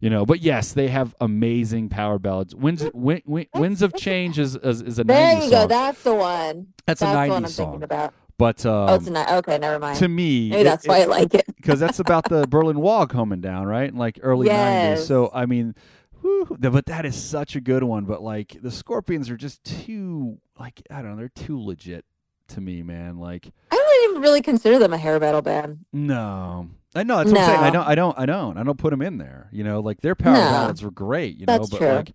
[0.00, 0.26] you know.
[0.26, 2.54] But yes, they have amazing power ballads.
[2.54, 5.58] Winds Win, Win, Winds of Change is is, is a There 90s you go.
[5.60, 5.68] song.
[5.68, 6.66] That's the one.
[6.86, 7.66] that's, That's a the one 90s I'm song.
[7.66, 8.14] thinking about.
[8.38, 9.30] But oh, um, tonight.
[9.38, 9.98] Okay, never mind.
[9.98, 11.46] to me, Maybe that's why I like it.
[11.56, 13.88] because that's about the Berlin Wall coming down, right?
[13.90, 15.00] In like early Yes.
[15.02, 15.06] 90s.
[15.06, 15.74] So I mean,
[16.20, 18.04] whew, but that is such a good one.
[18.04, 22.04] But like the Scorpions are just too like I don't know, they're too legit
[22.48, 23.18] to me, man.
[23.18, 25.86] Like I don't even really consider them a hair metal band.
[25.94, 27.60] No, I know that's what I'm saying.
[27.60, 29.48] I don't, I don't, I don't, I don't put them in there.
[29.50, 30.40] You know, like their power No.
[30.40, 31.36] ballads were great.
[31.38, 31.88] You know, That's but true.
[31.88, 32.12] like,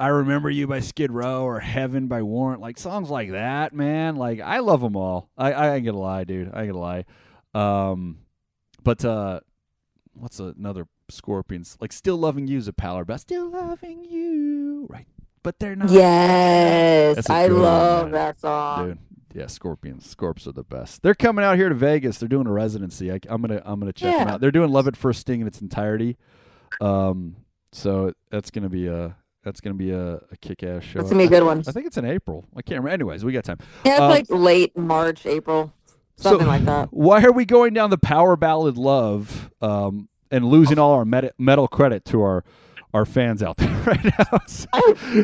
[0.00, 4.16] I remember you by Skid Row or Heaven by Warrant, like songs like that, man.
[4.16, 5.28] Like I love them all.
[5.36, 6.50] I, I ain't gonna lie, dude.
[6.54, 7.04] I ain't gonna lie.
[7.52, 8.20] Um,
[8.82, 9.40] but uh,
[10.14, 11.76] what's another Scorpions?
[11.82, 15.06] Like Still Loving You is a power but Still loving you, right?
[15.42, 15.90] But they're not.
[15.90, 18.88] Yes, I good one, love that song.
[18.88, 18.98] Dude,
[19.34, 20.06] yeah, Scorpions.
[20.06, 21.02] Scorps are the best.
[21.02, 22.16] They're coming out here to Vegas.
[22.16, 23.12] They're doing a residency.
[23.12, 24.40] I, am gonna I'm gonna check them out.
[24.40, 26.16] They're doing Love at First Sting in its entirety.
[26.80, 27.36] Um,
[27.72, 30.98] so that's gonna be a That's gonna be a, a kick ass show.
[30.98, 31.62] That's gonna be a good one.
[31.66, 32.44] I think it's in April.
[32.54, 32.90] I can't remember.
[32.90, 33.58] Anyways, we got time.
[33.84, 35.72] Yeah, it's Um, like late March, April,
[36.16, 36.88] something like that.
[36.92, 41.34] Why are we going down the power ballad love um, and losing all our met-
[41.38, 42.44] metal credit to our
[42.92, 44.38] our fans out there right now?
[44.46, 44.66] So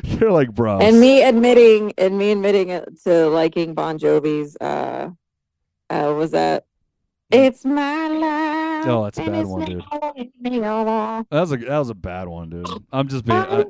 [0.02, 0.78] they're like, bro.
[0.78, 5.10] And me admitting and me admitting it to liking Bon Jovi's uh
[5.90, 6.64] uh was that
[7.30, 8.86] it's my life.
[8.86, 9.84] Oh, that's a bad one, dude.
[9.92, 11.26] not me no more.
[11.30, 12.68] That was a that was a bad one, dude.
[12.92, 13.38] I'm just being.
[13.38, 13.64] I,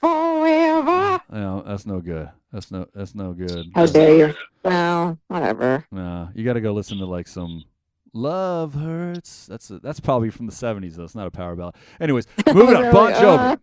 [0.00, 1.20] forever.
[1.30, 2.30] no, that's no good.
[2.52, 3.66] That's no that's no good.
[3.74, 4.34] How dare you?
[4.64, 5.86] Well, whatever.
[5.90, 7.64] Nah, you got to go listen to like some
[8.12, 9.46] Love Hurts.
[9.46, 11.04] That's a, that's probably from the 70s though.
[11.04, 11.76] It's not a power ballad.
[12.00, 12.92] Anyways, moving on.
[12.92, 13.58] Bon Jovi.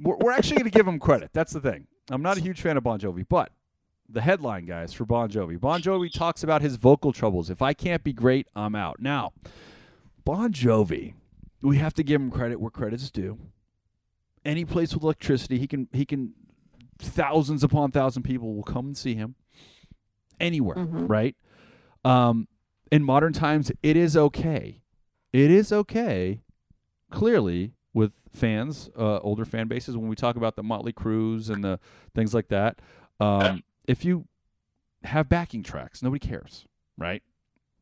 [0.00, 1.30] We're, we're actually going to give him credit.
[1.32, 1.86] That's the thing.
[2.10, 3.52] I'm not a huge fan of Bon Jovi, but
[4.12, 5.58] the headline guys for Bon Jovi.
[5.60, 7.50] Bon Jovi talks about his vocal troubles.
[7.50, 9.00] If I can't be great, I'm out.
[9.00, 9.32] Now,
[10.24, 11.14] Bon Jovi,
[11.62, 13.38] we have to give him credit where credit's due.
[14.44, 16.32] Any place with electricity, he can he can
[16.98, 19.34] thousands upon thousand people will come and see him
[20.38, 21.08] anywhere, Mhm.
[21.08, 21.36] right?
[22.04, 22.48] Um,
[22.90, 24.82] in modern times, it is okay.
[25.32, 26.40] It is okay,
[27.10, 29.96] clearly, with fans, uh, older fan bases.
[29.96, 31.78] When we talk about the Motley Crues and the
[32.14, 32.80] things like that,
[33.20, 34.26] um, if you
[35.04, 36.66] have backing tracks, nobody cares,
[36.98, 37.22] right?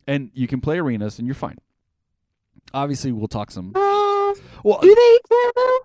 [0.06, 1.58] And you can play arenas, and you're fine.
[2.74, 3.72] Obviously, we'll talk some.
[3.74, 4.34] uh,
[4.64, 5.78] Well, do they care though?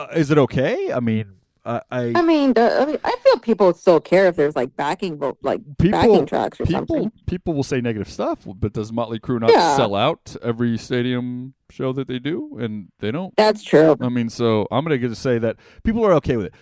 [0.00, 0.92] uh, is it okay?
[0.92, 4.36] I mean, I, I I mean, the, I mean, I feel people still care if
[4.36, 7.12] there's like backing vo- like people backing tracks or people something.
[7.26, 9.76] people will say negative stuff, but does Motley Crue not Yeah.
[9.76, 12.58] sell out every stadium show that they do?
[12.60, 13.34] And they don't.
[13.36, 13.96] That's true.
[14.00, 16.54] I mean, so I'm gonna just say that people are okay with it.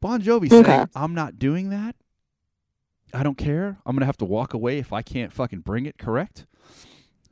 [0.00, 0.62] Bon Jovi Okay.
[0.64, 1.96] saying I'm not doing that.
[3.12, 3.78] I don't care.
[3.86, 6.46] I'm gonna have to walk away if I can't fucking bring it correct.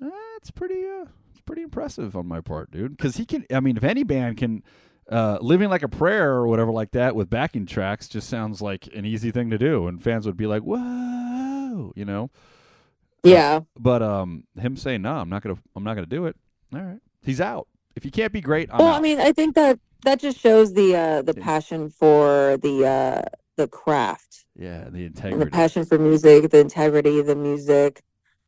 [0.01, 0.85] That's pretty.
[0.87, 2.97] Uh, it's pretty impressive on my part, dude.
[2.97, 3.45] Because he can.
[3.53, 4.63] I mean, if any band can.
[5.09, 8.89] Uh, living like a prayer or whatever like that with backing tracks just sounds like
[8.89, 12.29] an easy thing to do, and fans would be like, "Whoa," you know.
[13.23, 13.61] Yeah.
[13.79, 16.35] But um, him saying, "No, I'm not gonna, I'm not gonna do it."
[16.75, 17.69] All right, he's out.
[17.95, 18.97] If you can't be great, I'm well, out.
[18.97, 23.23] I mean, I think that that just shows the uh the passion for the uh
[23.57, 28.03] the craft yeah, the integrity, and the passion for music, the integrity, the music,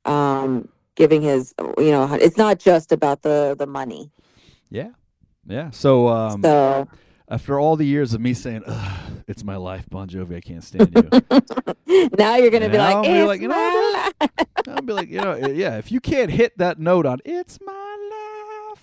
[0.06, 4.10] um, giving his, you know, it's not just about the the money.
[4.70, 4.90] Yeah,
[5.46, 5.70] yeah.
[5.70, 6.88] So um, so
[7.28, 10.64] after all the years of me saying, Ugh, "It's my life, Bon Jovi, I can't
[10.64, 11.10] stand you,"
[12.18, 14.10] now you're gonna be like, I'll be like, you know.
[14.68, 15.76] I'll be like, you know, yeah.
[15.76, 17.77] If you can't hit that note on "It's my life,"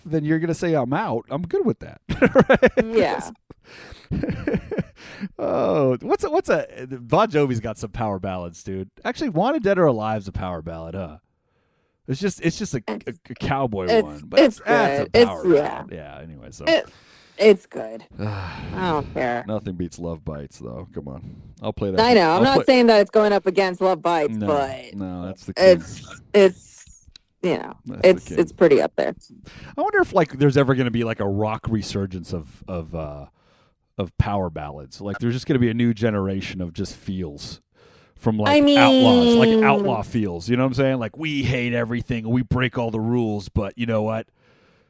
[0.05, 2.01] then you're gonna say, "I'm out." I'm good with that.
[2.49, 2.85] right?
[2.85, 3.29] Yeah.
[5.39, 8.89] oh, what's a, what's a Bon Jovi's got some power ballads, dude.
[9.03, 11.17] Actually, "Wanted Dead or Alive's a power ballad, huh?
[12.07, 15.05] It's just it's just a, a, a cowboy It's- one, but it's that's ah, a
[15.05, 15.09] good.
[15.15, 15.61] It's- power yeah.
[15.69, 15.91] ballad.
[15.91, 16.19] Yeah.
[16.21, 16.85] Anyway, so It-
[17.37, 18.05] It's good.
[18.19, 19.43] I don't care.
[19.47, 20.87] nothing beats Love Bites, though.
[20.93, 21.99] Come on, I'll play that.
[21.99, 22.29] I know.
[22.29, 25.25] I'm I'll not play- saying that it's going up against Love Bites, no, but no,
[25.25, 25.65] that's the king.
[25.65, 26.74] it's it's
[27.45, 29.13] you know That's it's it's pretty up there.
[29.77, 32.93] I wonder if like there's ever going to be like a rock resurgence of of
[32.95, 33.27] uh
[33.97, 34.99] of power ballads.
[34.99, 37.61] Like there's just going to be a new generation of just feels
[38.17, 38.77] from like I mean...
[38.77, 40.49] outlaws, like outlaw feels.
[40.49, 40.99] You know what I'm saying?
[40.99, 44.27] Like we hate everything, we break all the rules, but you know what?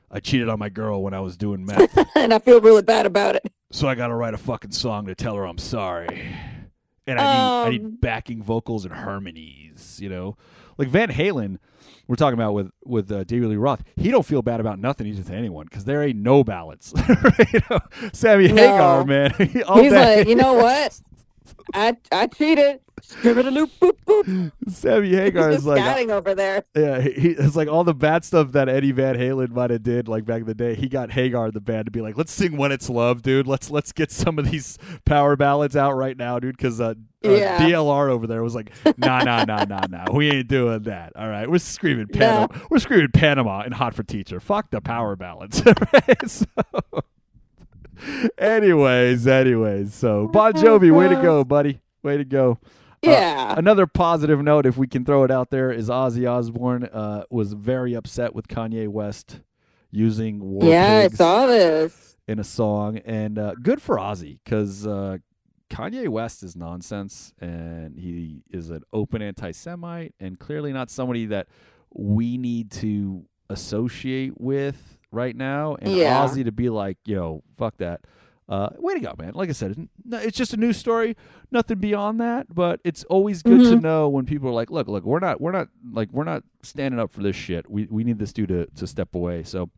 [0.09, 3.05] I cheated on my girl when I was doing meth, and I feel really bad
[3.05, 3.51] about it.
[3.71, 6.33] so I got to write a fucking song to tell her I'm sorry.
[7.07, 9.99] And I need I Um, need backing vocals and harmonies.
[10.01, 10.37] You know,
[10.77, 11.57] like Van Halen.
[12.07, 13.83] We're talking about with with uh, David Lee Roth.
[13.95, 15.07] He don't feel bad about nothing.
[15.07, 16.93] He just to anyone because there ain't no ballads.
[17.53, 17.79] you know,
[18.13, 18.55] Sammy No.
[18.55, 19.31] Hagar, man.
[19.37, 20.17] He's day.
[20.17, 20.99] like, you know what?
[21.73, 22.79] I I cheated.
[23.21, 24.51] Give a loop, boop, boop.
[24.67, 26.63] Sammy Hagar is like, scatting over there.
[26.75, 29.83] yeah, he, he- it's like all the bad stuff that Eddie Van Halen might have
[29.83, 30.73] did like back in the day.
[30.75, 33.47] He got Hagar the band to be like, let's sing "When It's Love," dude.
[33.47, 36.57] Let's let's get some of these power ballads out right now, dude.
[36.57, 37.59] Because uh, uh, Yeah.
[37.59, 40.05] DLR over there was like, nah, nah, nah, nah, nah.
[40.11, 41.13] We ain't doing that.
[41.15, 42.47] All right, we're screaming Panama.
[42.71, 44.39] We're screaming Panama and Hot for Teacher.
[44.39, 45.61] Fuck the power ballads.
[46.27, 46.45] So-
[48.37, 51.81] anyways, anyways, so Bon Jovi, way to go, buddy.
[52.03, 52.59] Way to go.
[52.63, 53.55] Uh, Yeah.
[53.57, 57.53] Another positive note, if we can throw it out there, is Ozzy Osbourne uh, was
[57.53, 59.41] very upset with Kanye West
[59.91, 62.17] using War yeah, I saw this.
[62.27, 65.17] in a song, and uh, good for Ozzy because uh,
[65.69, 71.47] Kanye West is nonsense, and he is an open anti-Semite, and clearly not somebody that
[71.93, 75.75] we need to associate with right now.
[75.81, 76.25] And Yeah.
[76.25, 78.01] Ozzy to be like, yo, fuck that.
[78.47, 79.31] Uh, way to go, man!
[79.33, 81.17] Like I said, it's just a news story,
[81.51, 82.45] nothing beyond that.
[82.53, 83.81] But it's always good to Mhm.
[83.81, 86.99] know when people are like, "Look, look, we're not, we're not, like, we're not standing
[86.99, 87.67] up for this shit.
[87.67, 89.71] We we need this dude to to step away." So,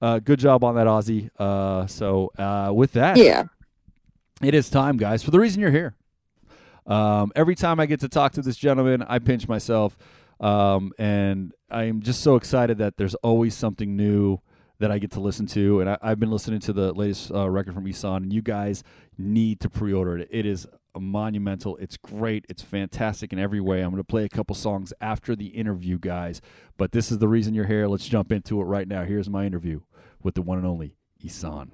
[0.00, 1.28] uh, good job on that, Ozzy.
[1.38, 3.48] Uh, so uh, with that, Yeah.
[4.42, 5.94] it is time, guys, for the reason you're here.
[6.86, 9.98] Um, every time I get to talk to this gentleman, I pinch myself.
[10.40, 14.38] Um, and I'm just so excited that there's always something new
[14.78, 15.80] that I get to listen to.
[15.80, 18.82] And I, have been listening to the latest uh, record from Ihsahn, and you guys
[19.18, 20.28] need to pre order it.
[20.30, 20.66] It is
[20.98, 21.76] monumental.
[21.76, 22.46] It's great.
[22.48, 23.80] It's fantastic in every way.
[23.80, 26.40] I'm going to play a couple songs after the interview, guys.
[26.76, 27.86] But this is the reason you're here.
[27.86, 29.04] Let's jump into it right now.
[29.04, 29.80] Here's my interview
[30.22, 31.70] with the one and only Ihsahn.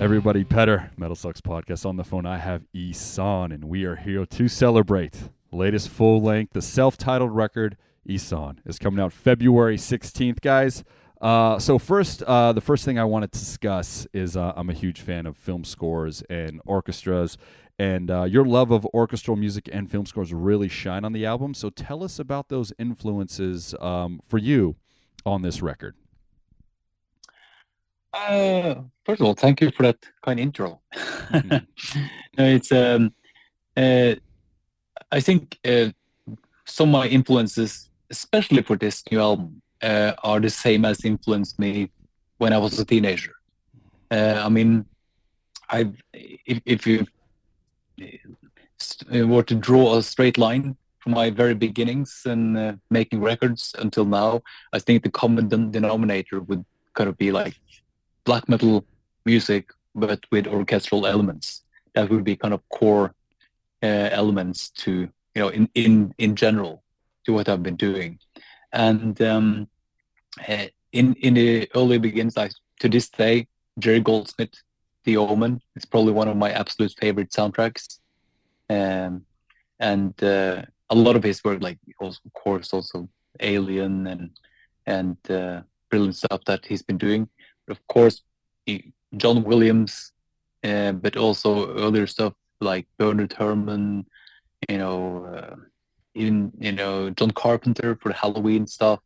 [0.00, 1.84] Everybody, Petar, Metal Sucks Podcast.
[1.84, 6.52] On the phone, I have Ihsahn, and we are here to celebrate latest full length,
[6.52, 10.84] the self titled record, Ihsahn, is coming out February 16th, guys.
[11.20, 14.74] Uh, so first, uh, the first thing I want to discuss is uh, I'm a
[14.74, 17.36] huge fan of film scores and orchestras,
[17.78, 21.54] and uh, your love of orchestral music and film scores really shine on the album.
[21.54, 24.76] So tell us about those influences um, for you
[25.26, 25.94] on this record.
[28.12, 30.80] Uh, first of all, thank you for that kind intro.
[30.94, 32.04] Mm-hmm.
[32.38, 33.12] it's um,
[33.76, 34.14] uh,
[35.12, 35.90] I think uh,
[36.64, 41.58] some of my influences, especially for this new album, uh, are the same as influenced
[41.58, 41.90] me
[42.38, 43.34] when I was a teenager.
[44.10, 44.86] Uh, I mean,
[45.70, 47.06] I if, if you
[48.00, 53.74] uh, were to draw a straight line from my very beginnings and uh, making records
[53.78, 54.42] until now,
[54.72, 57.54] I think the common denominator would kind of be like
[58.24, 58.84] black metal
[59.24, 61.62] music, but with orchestral elements.
[61.94, 63.14] That would be kind of core
[63.82, 66.82] uh, elements to you know in in in general
[67.24, 68.18] to what I've been doing,
[68.72, 69.68] and um,
[70.48, 72.50] uh, in in the early beginnings, I
[72.80, 73.46] to this day
[73.78, 74.54] Jerry Goldsmith,
[75.04, 77.98] The Omen, it's probably one of my absolute favorite soundtracks,
[78.70, 79.24] um,
[79.78, 83.08] and uh, a lot of his work, like also, of course also
[83.40, 84.30] Alien and
[84.86, 87.28] and uh, brilliant stuff that he's been doing.
[87.68, 88.22] Of course,
[89.16, 90.12] John Williams,
[90.64, 94.06] uh, but also earlier stuff like Bernard Herrmann,
[94.68, 95.56] you know, uh,
[96.14, 99.00] even you know John Carpenter for Halloween stuff,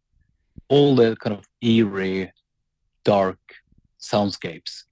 [0.68, 2.32] all the kind of eerie,
[3.04, 3.38] dark
[4.00, 4.84] soundscapes,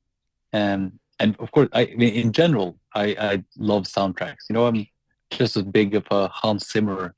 [0.52, 4.48] and and of course, I, I mean, in general, I I love soundtracks.
[4.48, 4.86] You know, I'm
[5.30, 7.14] just as big of a Hans Zimmer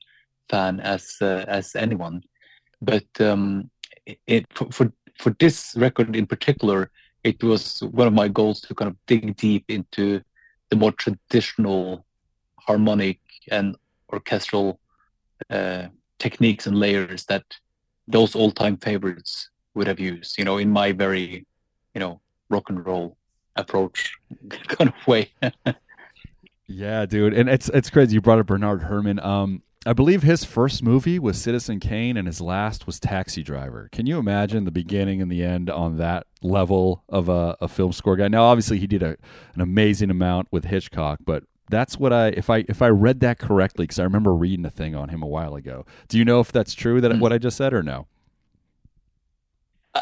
[0.49, 2.23] fan as uh, as anyone,
[2.81, 3.69] but um,
[4.27, 6.91] it for, for for this record in particular,
[7.23, 10.21] it was one of my goals to kind of dig deep into
[10.69, 12.05] the more traditional
[12.59, 13.19] harmonic
[13.51, 13.75] and
[14.11, 14.79] orchestral
[15.49, 15.87] uh,
[16.19, 17.43] techniques and layers that
[18.07, 20.37] those all-time favorites would have used.
[20.37, 21.45] You know, in my very,
[21.93, 23.17] you know, rock and roll
[23.55, 24.13] approach
[24.49, 25.31] kind of way.
[26.67, 28.15] yeah, dude, and it's it's crazy.
[28.15, 29.19] You brought up Bernard Herrmann.
[29.19, 33.89] Um, I believe his first movie was Citizen Kane and his last was Taxi Driver.
[33.91, 37.91] Can you imagine the beginning and the end on that level of a, a film
[37.91, 38.29] score guy?
[38.29, 39.17] Now, obviously, he did a,
[39.53, 43.39] an amazing amount with Hitchcock, but that's what I if I if I read that
[43.39, 45.85] correctly because I remember reading a thing on him a while ago.
[46.07, 47.19] Do you know if that's true that mm.
[47.19, 48.07] what I just said or no?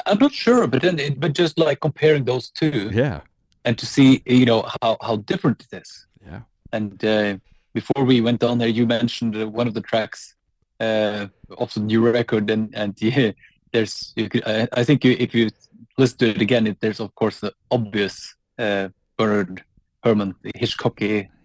[0.06, 3.21] I'm not sure, but then but just like comparing those two, yeah,
[3.65, 7.04] and to see you know how how different it is, yeah, and.
[7.04, 7.38] Uh,
[7.74, 10.36] before we went on there, you mentioned uh, one of the tracks
[10.80, 13.32] uh, of the new record, and and yeah,
[13.71, 15.50] there's you could, I, I think you, if you
[15.97, 19.63] listen to it again, it, there's of course the obvious uh, Bernard
[20.04, 20.52] Herrmann, the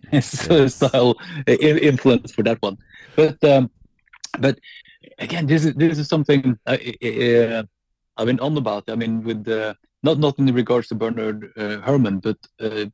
[0.12, 0.75] Hitchcocky yes.
[0.75, 1.14] style
[1.47, 2.79] influence for that one,
[3.16, 3.71] but um,
[4.38, 4.59] but
[5.19, 7.62] again, this is this is something I, uh,
[8.16, 8.85] I've been on about.
[8.88, 12.87] I mean, with the not not in regards to Bernard uh, Herrmann, but uh,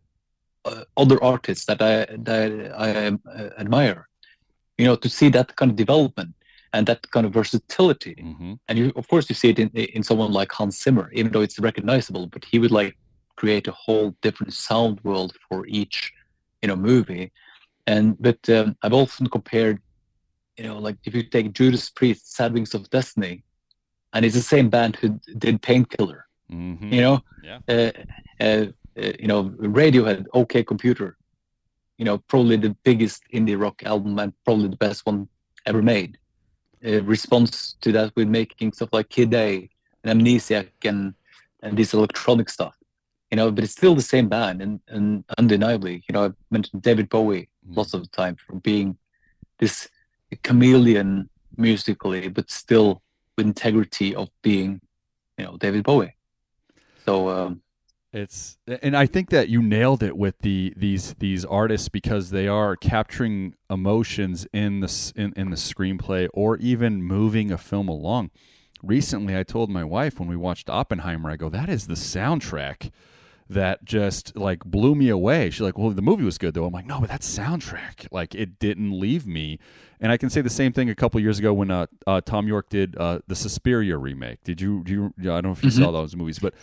[0.64, 4.08] uh, other artists that I that I uh, admire.
[4.78, 6.34] You know, to see that kind of development
[6.72, 8.14] and that kind of versatility.
[8.14, 8.54] Mm-hmm.
[8.68, 11.42] And you, of course, you see it in in someone like Hans Zimmer, even though
[11.42, 12.26] it's recognizable.
[12.26, 12.96] But he would like
[13.36, 16.12] create a whole different sound world for each,
[16.62, 17.32] you know, movie.
[17.86, 19.80] And but um, I've often compared,
[20.56, 23.42] you know, like if you take Judas Priest, Sad Wings of Destiny,
[24.12, 26.26] and it's the same band who did Painkiller.
[26.50, 26.92] Mm-hmm.
[26.92, 27.58] You know, yeah.
[27.68, 27.90] Uh,
[28.40, 31.16] uh, uh, you know, Radiohead, OK Computer,
[31.98, 35.28] you know, probably the biggest indie rock album and probably the best one
[35.66, 36.18] ever made.
[36.84, 39.68] Uh, response to that with making stuff like Kid A
[40.04, 41.14] and Amnesiac and
[41.62, 42.76] and this electronic stuff,
[43.32, 46.82] you know, but it's still the same band and, and undeniably, you know, I've mentioned
[46.82, 47.76] David Bowie mm.
[47.76, 48.98] lots of the time for being
[49.58, 49.88] this
[50.42, 53.00] chameleon musically, but still
[53.36, 54.82] with integrity of being,
[55.38, 56.14] you know, David Bowie.
[57.06, 57.62] So um,
[58.12, 62.46] it's and I think that you nailed it with the these these artists because they
[62.46, 68.30] are capturing emotions in the in, in the screenplay or even moving a film along.
[68.82, 72.90] recently I told my wife when we watched Oppenheimer, I go, that is the soundtrack
[73.52, 75.50] that just like blew me away.
[75.50, 76.64] She's like, well, the movie was good though.
[76.64, 79.58] I'm like, no, but that soundtrack, like it didn't leave me.
[80.00, 82.48] And I can say the same thing a couple years ago when uh, uh, Thom
[82.48, 84.42] Yorke did uh, the Suspiria remake.
[84.42, 84.82] Did you?
[84.84, 85.14] Do you?
[85.32, 85.82] I don't know if you Mm-hmm.
[85.82, 86.54] saw those movies, but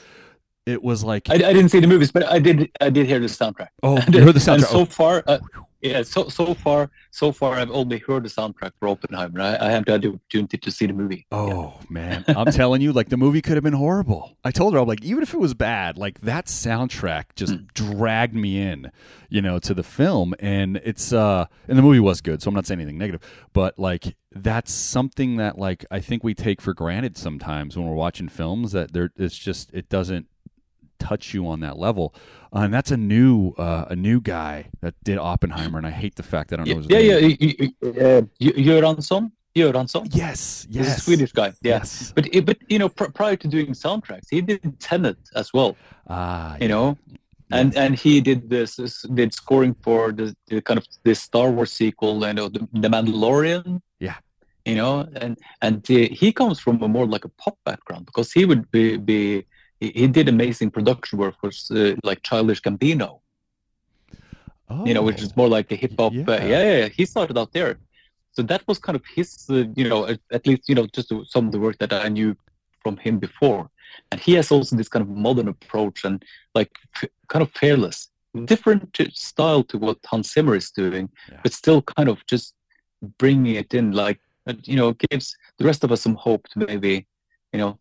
[0.66, 2.70] it was like, I, I didn't see the movies, but I did.
[2.82, 3.70] I did hear the soundtrack.
[3.82, 4.68] oh, And, you heard the and soundtrack.
[4.68, 5.40] so Oh, far, uh,
[5.82, 9.40] yeah, so so far, so far, I've only heard the soundtrack for Oppenheimer.
[9.42, 11.26] I, I haven't had the opportunity to see the movie.
[11.32, 14.38] Oh man, I'm telling you, like the movie could have been horrible.
[14.44, 17.64] I told her, I'm like, even if it was bad, like that soundtrack just Hmm.
[17.74, 18.92] dragged me in,
[19.30, 20.34] you know, to the film.
[20.40, 23.22] And it's uh, and the movie was good, so I'm not saying anything negative,
[23.54, 27.96] but like that's something that like I think we take for granted sometimes when we're
[27.96, 30.28] watching films that there, it's just it doesn't
[31.00, 32.14] touch you on that level.
[32.54, 36.16] Uh, and that's a new uh, a new guy that did Oppenheimer, and I hate
[36.16, 37.38] the fact that I don't know Yeah, his yeah, name.
[37.40, 37.48] yeah.
[37.60, 38.22] y- y- uh,
[38.70, 40.08] Göransson, Göransson.
[40.14, 41.48] Yes, He's yes, a Swedish guy.
[41.62, 41.78] Yeah.
[41.78, 42.12] Yes.
[42.16, 45.76] But but you know, pr- prior to doing soundtracks, he did Tenet as well.
[46.08, 46.98] Ah, You know,
[47.52, 48.72] and and he did this,
[49.14, 52.90] did scoring for the, the kind of the Star Wars sequel, you know, the, the
[52.90, 53.82] Mandalorian.
[54.00, 54.18] Yeah.
[54.66, 58.32] You know, and and uh, he comes from a more like a pop background because
[58.32, 59.46] he would be be
[59.80, 63.20] he, he did amazing production work for uh, like Childish Gambino.
[64.86, 65.34] You know, which is Oh.
[65.36, 66.14] more like a hip hop.
[66.14, 66.26] Yeah.
[66.28, 66.88] Uh, yeah, yeah, yeah.
[66.90, 67.80] He started out there,
[68.34, 69.48] so that was kind of his.
[69.50, 72.08] Uh, you know, at, at least you know just some of the work that I
[72.08, 72.36] knew
[72.84, 73.68] from him before,
[74.12, 76.24] and he has also this kind of modern approach and
[76.54, 78.10] like f- kind of fearless,
[78.46, 81.40] different style to what Hans Zimmer is doing, Yeah.
[81.42, 82.54] but still kind of just
[83.18, 86.60] bringing it in, like uh, you know, gives the rest of us some hope to
[86.60, 87.08] maybe,
[87.54, 87.80] you know,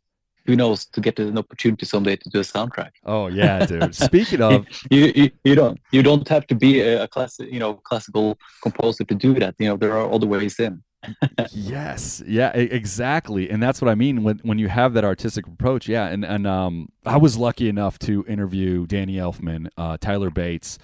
[0.49, 2.93] who knows, to get an opportunity someday to do a soundtrack.
[3.05, 3.95] Oh yeah, dude.
[4.09, 7.61] Speaking of, You, you, you don't you don't have to be a, a classic you
[7.61, 9.55] know classical composer to do that.
[9.59, 10.83] You know there are other ways in.
[11.53, 15.87] yes, yeah, exactly, and that's what I mean when when you have that artistic approach.
[15.87, 20.79] Yeah, and and um, I was lucky enough to interview Danny Elfman, uh, Tyler Bates,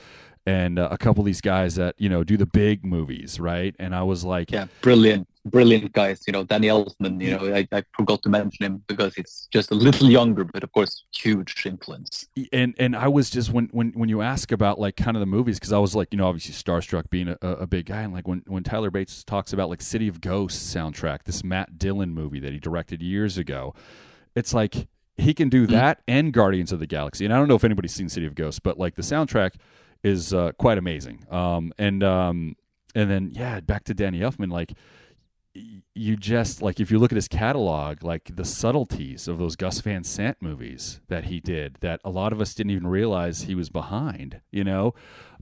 [0.46, 3.74] and uh, a couple of these guys that you know do the big movies, right?
[3.78, 6.22] And I was like, Yeah, brilliant, brilliant guys.
[6.26, 7.20] You know Danny Elfman.
[7.22, 10.62] You know I, I forgot to mention him because he's just a little younger, but
[10.62, 12.26] of course huge influence.
[12.52, 15.26] and and I was just when when when you ask about like kind of the
[15.26, 18.12] movies because I was like you know obviously starstruck being a, a big guy and
[18.12, 22.14] like when when Tyler Bates talks about like City of Ghosts soundtrack this Matt Dillon
[22.14, 23.74] movie that he directed years ago
[24.34, 27.54] it's like he can do that and Guardians of the Galaxy and I don't know
[27.54, 29.54] if anybody's seen City of Ghosts but like the soundtrack
[30.02, 32.56] is uh, quite amazing um and um
[32.94, 34.72] and then yeah back to Danny Elfman like
[35.94, 39.80] you just like if you look at his catalog like the subtleties of those gus
[39.80, 43.54] van sant movies that he did that a lot of us didn't even realize he
[43.54, 44.94] was behind you know?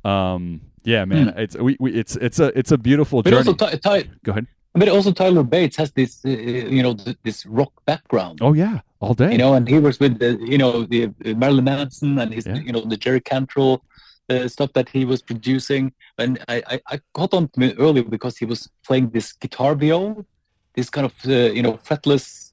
[0.04, 3.54] Um yeah man it's we, we it's it's a it's a beautiful But journey also
[3.54, 4.46] Ty, Ty, go ahead.
[4.74, 8.40] but also Tyler Bates has this uh, you know th- this rock background.
[8.42, 9.32] oh yeah all day.
[9.32, 12.46] You know, and he was with the, you know, the uh, Marilyn Manson and his,
[12.46, 12.54] Yeah.
[12.66, 13.82] you know, the Jerry Cantrell
[14.30, 15.92] uh, stuff that he was producing.
[16.18, 19.74] And I, I, I caught on to him earlier because he was playing this guitar
[19.74, 20.26] viol,
[20.74, 22.52] this kind of, uh, you know, fretless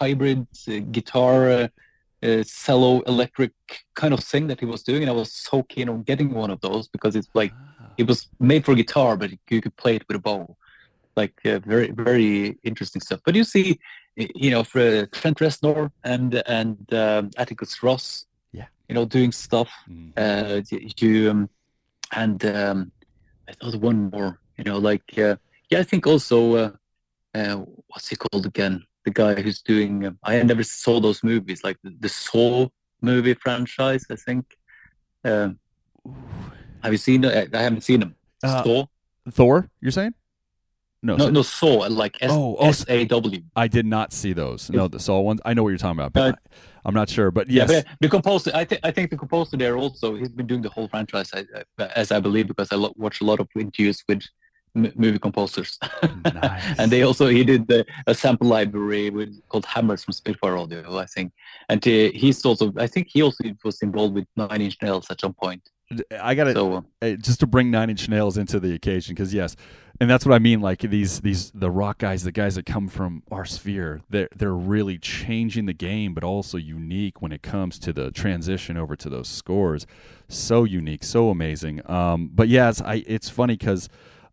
[0.00, 1.68] hybrid uh, guitar, uh,
[2.22, 3.52] uh, cello, electric
[3.94, 5.02] kind of thing that he was doing.
[5.02, 7.52] And I was so keen on getting one of those because it's like,
[7.98, 10.56] it was made for guitar, but you could play it with a bow.
[11.16, 13.20] Like uh, very, very interesting stuff.
[13.24, 13.78] But you see,
[14.16, 18.26] you know, for Trent Reznor and and um, Atticus Ross.
[18.88, 19.70] You know, doing stuff.
[19.88, 20.12] Mm.
[20.16, 20.62] Uh,
[20.98, 21.50] you um,
[22.14, 22.92] and um,
[23.48, 25.36] I thought one more, you know, like uh,
[25.70, 26.70] yeah, I think also uh,
[27.34, 27.56] uh,
[27.88, 28.82] what's he called again?
[29.04, 30.06] The guy who's doing.
[30.06, 32.68] Um, I never saw those movies, like the, the Saw
[33.00, 34.04] movie franchise.
[34.10, 34.44] I think.
[35.24, 35.58] Um,
[36.82, 37.24] have you seen?
[37.24, 38.14] I I haven't seen them.
[38.42, 38.86] Uh, Saw.
[39.30, 40.12] thor you're saying
[41.00, 41.86] no, No, so- no, Saw.
[41.88, 43.40] Like S Oh, oh, S A W.
[43.54, 46.12] i did not see those no the saw ones i know what you're talking about
[46.12, 46.38] but Uh,
[46.84, 49.56] i'm not sure but Yeah, yes but the composer, I think, I think the composer
[49.56, 51.44] there also, he's been doing the whole franchise, I,
[51.78, 54.22] I, as I believe, because I lo- watch a lot of interviews with
[54.76, 55.78] m- movie composers,
[56.34, 56.78] Nice.
[56.78, 60.98] and they also he did the, a sample library with called Hammers from Spitfire Audio,
[60.98, 61.32] I think,
[61.68, 65.20] and uh, he's also, I think he also was involved with Nine Inch Nails at
[65.20, 65.62] some point.
[66.20, 69.32] i gotta So uh, uh, just to bring Nine Inch Nails into the occasion, because
[69.34, 69.56] yes,
[70.00, 70.60] and that's what I mean.
[70.60, 74.54] Like these these the rock guys, the guys that come from our sphere, they're they're
[74.54, 79.08] really changing the game, but also unique when it comes to the transition over to
[79.08, 79.86] those scores.
[80.28, 81.88] So unique, so amazing.
[81.90, 83.88] Um, but yes, I it's funny because.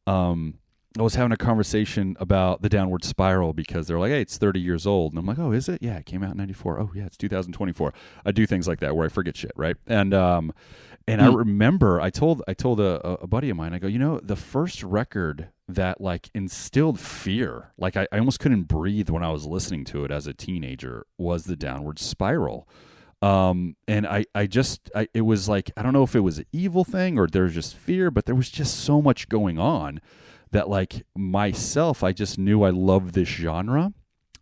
[0.08, 0.56] Um,
[0.98, 4.60] I was having a conversation about the downward spiral because they're like, "Hey, it's 30
[4.60, 5.84] years old," and I'm like, "Oh, is it?
[5.84, 6.80] Yeah, it came out in '94.
[6.80, 7.94] Oh, yeah, it's 2024."
[8.26, 9.78] I do things like that where I forget shit, right?
[9.86, 10.52] And um,
[11.10, 11.36] and I Hmm.
[11.36, 14.20] remember I told I told a, a- a buddy of mine, I go, you know,
[14.22, 19.32] the first record that like instilled fear, like I, I almost couldn't breathe when I
[19.32, 22.68] was listening to it as a teenager, was the Downward Spiral.
[23.22, 26.40] Um, and I, I just, I, it was like, I don't know if it was
[26.40, 30.00] an evil thing or there's just fear, but there was just so much going on
[30.52, 33.94] that like myself, I just knew I loved this genre.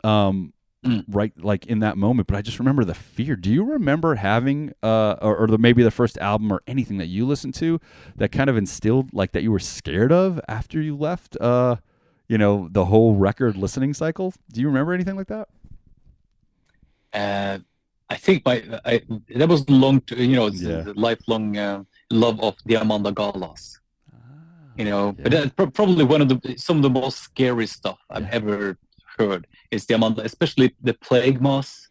[0.04, 0.52] Um,
[0.86, 1.04] Mm.
[1.08, 4.72] right like in that moment but i just remember the fear do you remember having
[4.80, 7.80] uh or, or the, maybe the first album or anything that you listened to
[8.14, 11.74] that kind of instilled like that you were scared of after you left uh
[12.28, 15.48] you know the whole record listening cycle do you remember anything like that
[17.12, 17.58] Uh,
[18.10, 19.02] I think my I,
[19.34, 20.92] that was long, to, you know, Yeah.
[20.94, 23.78] lifelong uh, love of Diamanda Galás.
[24.76, 25.46] You know, but Yeah.
[25.46, 28.38] that's probably one of the some of the most scary stuff I've Yeah.
[28.38, 28.78] ever
[29.18, 31.88] heard is Diamanda, especially the Plague Mass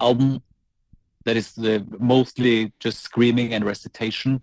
[0.00, 0.42] album.
[1.24, 4.40] That is the mostly just screaming and recitation.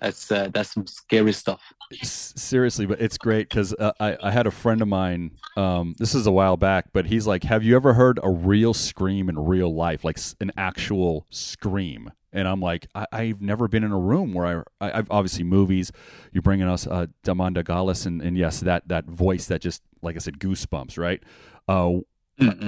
[0.00, 1.60] That's uh, that's some scary stuff.
[2.02, 6.14] Seriously but it's great because uh, I, I had a friend of mine um, this
[6.14, 9.36] is a while back but he's like have you ever heard a real scream in
[9.36, 13.98] real life like an actual scream and i'm like I, i've never been in a
[13.98, 15.90] room where i, I i've obviously movies
[16.32, 20.16] you're bringing us uh, Diamanda Galás and, and yes that that voice that just like
[20.16, 21.22] i said goosebumps right
[21.68, 22.00] uh,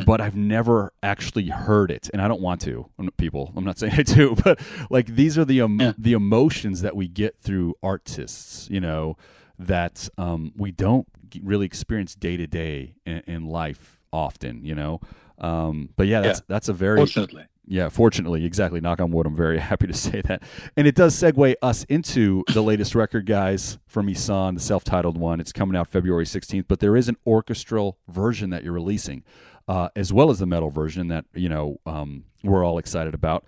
[0.05, 2.91] but I've never actually heard it, and I don't want to.
[2.99, 4.61] I'm not- people, I'm not saying I do, but
[4.91, 5.93] like these are the um, Yeah.
[5.97, 9.17] the emotions that we get through artists, you know,
[9.59, 11.09] that um, we don't
[11.43, 15.01] really experience day to day in life often, you know.
[15.39, 18.81] Um, but yeah, that's that's a very Fortunately, yeah, fortunately, exactly.
[18.81, 19.27] Knock on wood.
[19.27, 20.43] I'm very happy to say that.
[20.77, 25.17] And it does segue us into the latest record, guys, from Ihsahn, the self titled
[25.17, 25.41] one.
[25.41, 29.23] It's coming out February 16th, but there is an orchestral version that you're releasing,
[29.69, 33.45] uh, as well as the metal version that, you know, um, we're all excited about.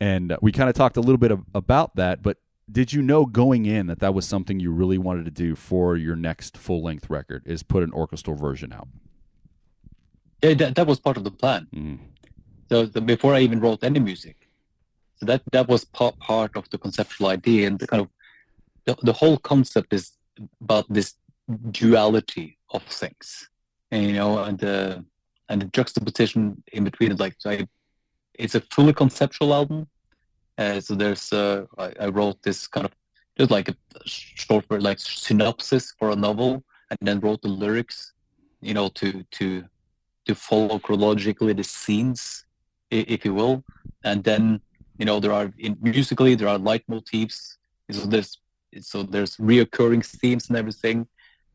[0.00, 2.38] And uh, we kind of talked a little bit of, about that, but
[2.70, 5.96] did you know going in that that was something you really wanted to do for
[5.96, 8.88] your next full length record is put an orchestral version out?
[10.42, 11.66] yeah, that, that was part of the plan.
[11.74, 11.98] Mm.
[12.68, 14.48] So, before I even wrote any music,
[15.16, 18.08] so that that was part part of the conceptual idea, and the kind of
[18.84, 20.12] the, the whole concept is
[20.60, 21.14] about this
[21.70, 23.48] duality of things,
[23.90, 25.04] and, you know, and the
[25.48, 27.14] and the juxtaposition in between.
[27.16, 27.68] Like, so I,
[28.34, 29.86] it's a fully conceptual album.
[30.58, 32.92] Uh, so there's uh, I, I wrote this kind of
[33.38, 38.12] just like a short like synopsis for a novel, and then wrote the lyrics,
[38.60, 39.64] you know, to to
[40.26, 42.45] to follow chronologically the scenes,
[42.90, 43.64] if you will,
[44.04, 44.60] and then
[44.98, 47.56] you know there are in musically there are leitmotifs.
[47.90, 48.38] So there's
[48.80, 51.06] so there's reoccurring themes and everything,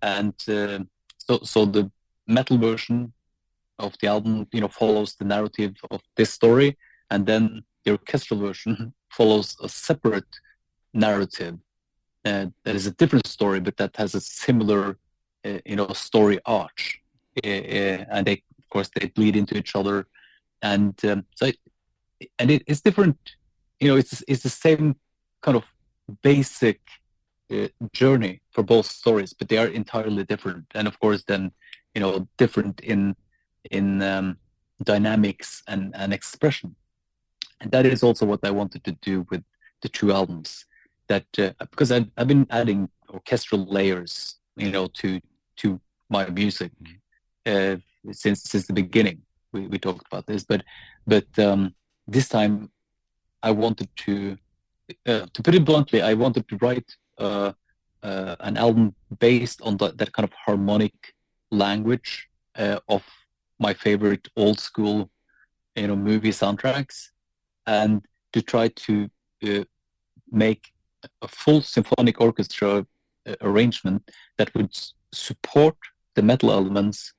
[0.01, 0.79] and uh,
[1.17, 1.91] so so the
[2.27, 3.13] metal version
[3.79, 6.77] of the album you know follows the narrative of this story,
[7.09, 10.39] and then the orchestral version follows a separate
[10.93, 11.57] narrative.
[12.23, 14.97] Uh, that is a different story, but that has a similar
[15.45, 17.01] uh, you know story arch,
[17.43, 20.05] and they of course they bleed into each other
[20.61, 21.57] and um, so it,
[22.39, 23.17] and it, it's different
[23.79, 24.95] you know it's it's the same
[25.41, 25.65] kind of
[26.21, 26.79] basic
[27.51, 30.65] uh, journey for both stories but they are entirely different.
[30.75, 31.51] And of course then
[31.95, 33.15] you know different in
[33.69, 34.37] in um,
[34.83, 36.75] dynamics and and expression.
[37.59, 39.43] And that is also what i wanted to do with
[39.81, 40.65] the two albums
[41.07, 45.19] that uh, because I've, I've been adding orchestral layers you know to
[45.57, 46.71] to my music
[47.45, 47.77] uh,
[48.11, 49.21] since since the beginning.
[49.53, 50.63] We, we talked about this, but
[51.05, 51.75] but um,
[52.07, 52.71] this time
[53.43, 54.37] I wanted to
[55.05, 57.53] uh, to put it bluntly, I wanted to write uh,
[58.03, 61.13] uh, an album based on that, that kind of harmonic
[61.51, 63.03] language uh, of
[63.59, 65.09] my favorite old school,
[65.75, 67.09] you know, movie soundtracks,
[67.67, 69.09] and to try to
[69.47, 69.63] uh,
[70.31, 70.71] make
[71.21, 72.85] a full symphonic orchestra
[73.27, 74.75] uh, arrangement that would
[75.13, 75.75] support
[76.15, 77.13] the metal elements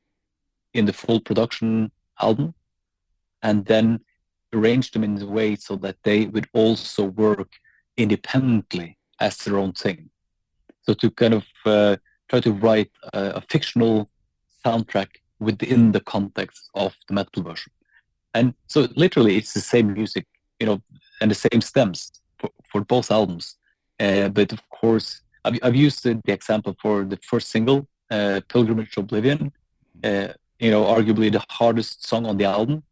[0.74, 1.91] in the full production
[2.23, 2.55] album
[3.43, 4.01] and then
[4.53, 7.51] arrange them in a way so that they would also work
[7.97, 10.11] independently as their own thing.
[10.83, 11.97] So to kind of uh,
[12.29, 14.11] try to write a, a fictional
[14.64, 15.09] soundtrack
[15.39, 17.73] within the context of the metal version.
[18.35, 20.27] And so literally it's the same music,
[20.61, 20.83] you know,
[21.20, 23.57] and the same stems for, for both albums.
[24.01, 28.41] Uh, but of course, I've, I've used the, the example for the first single, uh,
[28.49, 29.53] Pilgrimage to Oblivion,
[30.05, 30.29] uh,
[30.62, 32.84] you know, arguably the hardest song on the album.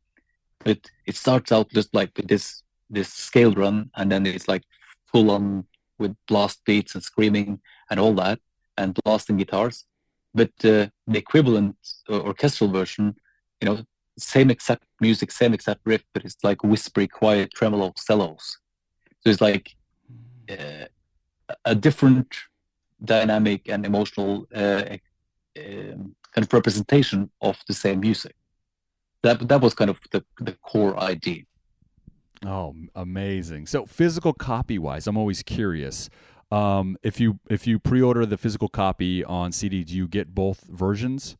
[0.64, 4.64] But it starts out just like with this this scale run, and then it's like
[5.10, 5.64] full on
[5.98, 8.40] with blast beats and screaming and all that,
[8.76, 9.86] and blasting guitars.
[10.34, 11.76] But uh, the equivalent
[12.08, 13.14] uh, orchestral version,
[13.60, 13.84] you know,
[14.18, 18.58] same exact music, same exact riff, but it's like whispery, quiet tremolo cellos.
[19.20, 19.76] So it's like
[20.50, 20.86] uh,
[21.64, 22.34] a different
[23.02, 24.96] dynamic and emotional uh,
[25.58, 28.34] um, kind of representation of the same music.
[29.22, 31.42] That that was kind of the the core idea.
[32.46, 33.66] Oh, amazing!
[33.66, 36.08] So physical copy wise, I'm always curious.
[36.50, 40.62] Um, if you if you pre-order the physical copy on CD, do you get both
[40.68, 41.36] versions,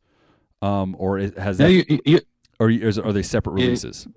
[0.61, 2.19] um, or is, has No, that, you, you,
[2.59, 4.07] or is, are they separate releases?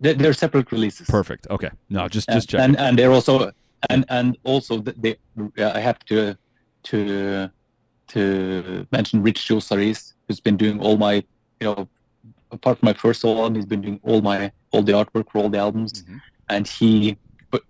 [0.00, 1.06] they're, they're separate releases.
[1.06, 1.46] Perfect.
[1.50, 1.70] Okay.
[1.90, 2.60] No, just just check.
[2.60, 3.52] and and they're also
[3.90, 5.16] and and also th- they
[5.62, 6.36] I have to
[6.84, 7.50] to
[8.08, 11.14] to mention Ritxi Ostáriz, who's been doing all my
[11.60, 11.88] you know
[12.50, 15.38] apart from my first solo album, he's been doing all my all the artwork for
[15.38, 16.20] all the albums, Mhm.
[16.48, 17.16] and he
[17.50, 17.62] but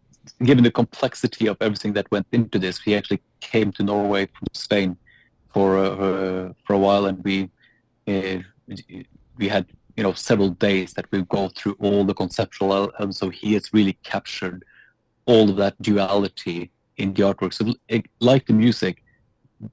[0.42, 4.46] given the complexity of everything that went into this, he actually came to Norway from
[4.52, 4.96] Spain
[5.52, 7.50] for uh, for a while, and we
[8.08, 8.38] uh,
[9.38, 9.66] we had
[9.96, 13.72] you know several days that we go through all the conceptual and so he has
[13.72, 14.64] really captured
[15.26, 17.52] all of that duality in the artwork.
[17.54, 17.72] So
[18.20, 19.03] like the music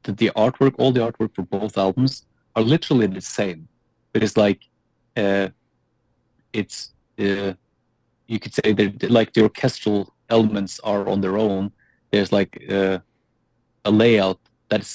[0.03, 2.25] the, the artwork all the artwork for both albums
[2.55, 3.67] are literally the same.
[4.13, 4.61] But it's like
[5.17, 5.49] uh,
[6.53, 7.53] it's uh,
[8.27, 11.71] you could say that like the orchestral elements are on their own.
[12.11, 12.99] There's like uh,
[13.85, 14.39] a layout
[14.69, 14.87] that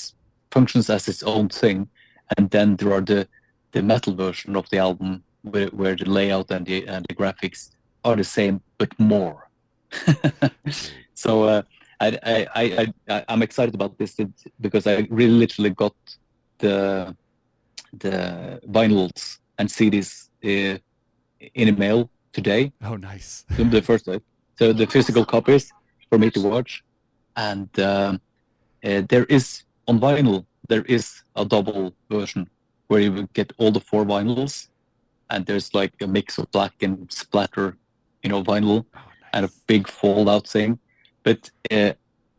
[0.50, 1.88] functions as its own thing
[2.36, 3.28] and then there are the
[3.72, 7.70] the metal version of the album where, where the layout and the and the graphics
[8.04, 9.48] are the same but more.
[11.16, 11.62] So uh,
[12.00, 14.16] I, I, I, I I'm excited about this
[14.60, 15.94] because I really literally got
[16.58, 17.16] the
[17.98, 20.78] the vinyls and CDs uh,
[21.54, 23.44] in a mail today oh, nice.
[23.56, 24.20] the first day.
[24.58, 25.72] So the physical copies
[26.08, 26.82] for me to watch,
[27.36, 28.20] and um,
[28.84, 32.48] uh, there is on vinyl there is a double version
[32.88, 34.68] where you get all the four vinyls,
[35.30, 37.76] and there's like a mix of black and splatter,
[38.22, 39.00] you know, vinyl Oh,
[39.32, 39.60] and a nice.
[39.66, 40.78] big fallout thing.
[41.26, 41.92] But uh,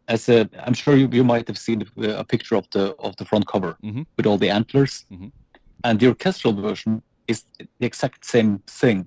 [0.07, 1.79] as a, I'm sure you, you might have seen
[2.21, 4.05] a picture of the of the front cover Mhm.
[4.15, 5.31] with all the antlers, Mhm.
[5.83, 6.93] and the orchestral version
[7.31, 7.39] is
[7.79, 8.99] the exact same thing,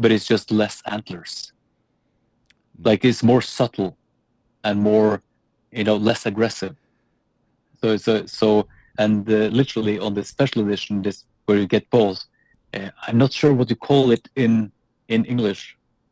[0.00, 1.32] but it's just less antlers.
[2.88, 3.90] Like it's more subtle
[4.66, 5.10] and more,
[5.78, 6.74] you know, less aggressive.
[7.80, 8.48] So it's a, so
[9.02, 12.20] and uh, literally on the special edition, this where you get both.
[12.76, 14.52] Uh, I'm not sure what you call it in
[15.08, 15.62] in English.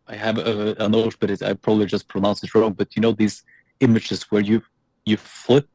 [0.08, 2.72] I have a, a note, but it's, I probably just pronounced it wrong.
[2.72, 3.42] But you know these
[3.80, 4.62] images where you
[5.04, 5.68] you flip,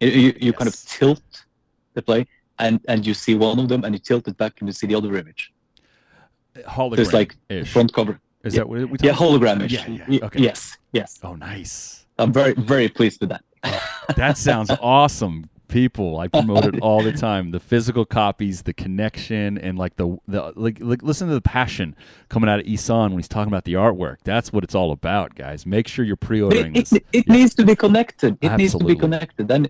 [0.00, 1.44] you, you, you kind of tilt
[1.94, 2.26] the play,
[2.58, 4.86] and and you see one of them, and you tilt it back, and you see
[4.86, 5.52] the other image.
[6.56, 6.96] Hologram.
[6.96, 7.36] There's like
[7.66, 8.20] front cover.
[8.44, 8.60] Is yeah.
[8.60, 9.68] that what we Yeah, hologram.
[9.68, 10.40] Yeah, yeah, okay.
[10.40, 11.18] Yes, yes.
[11.22, 12.06] Oh, nice.
[12.18, 13.44] I'm very very pleased with that.
[13.64, 13.82] Oh,
[14.16, 15.48] that sounds awesome.
[15.68, 17.50] People, I promote it all the time.
[17.50, 21.94] The physical copies, the connection, and like the the like, like listen to the passion
[22.28, 24.16] coming out of Ihsahn when he's talking about the artwork.
[24.24, 25.66] That's what it's all about, guys.
[25.66, 26.92] Make sure you're pre-ordering it, this.
[26.94, 27.34] it, it Yeah.
[27.34, 28.38] needs to be connected.
[28.40, 29.50] It needs to be connected.
[29.50, 29.68] And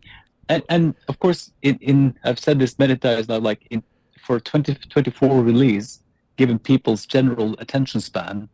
[0.49, 3.39] and, and of course, in, in I've said this many times now.
[3.39, 3.83] Like in
[4.23, 6.03] for 2024 release,
[6.37, 8.49] given people's general attention span,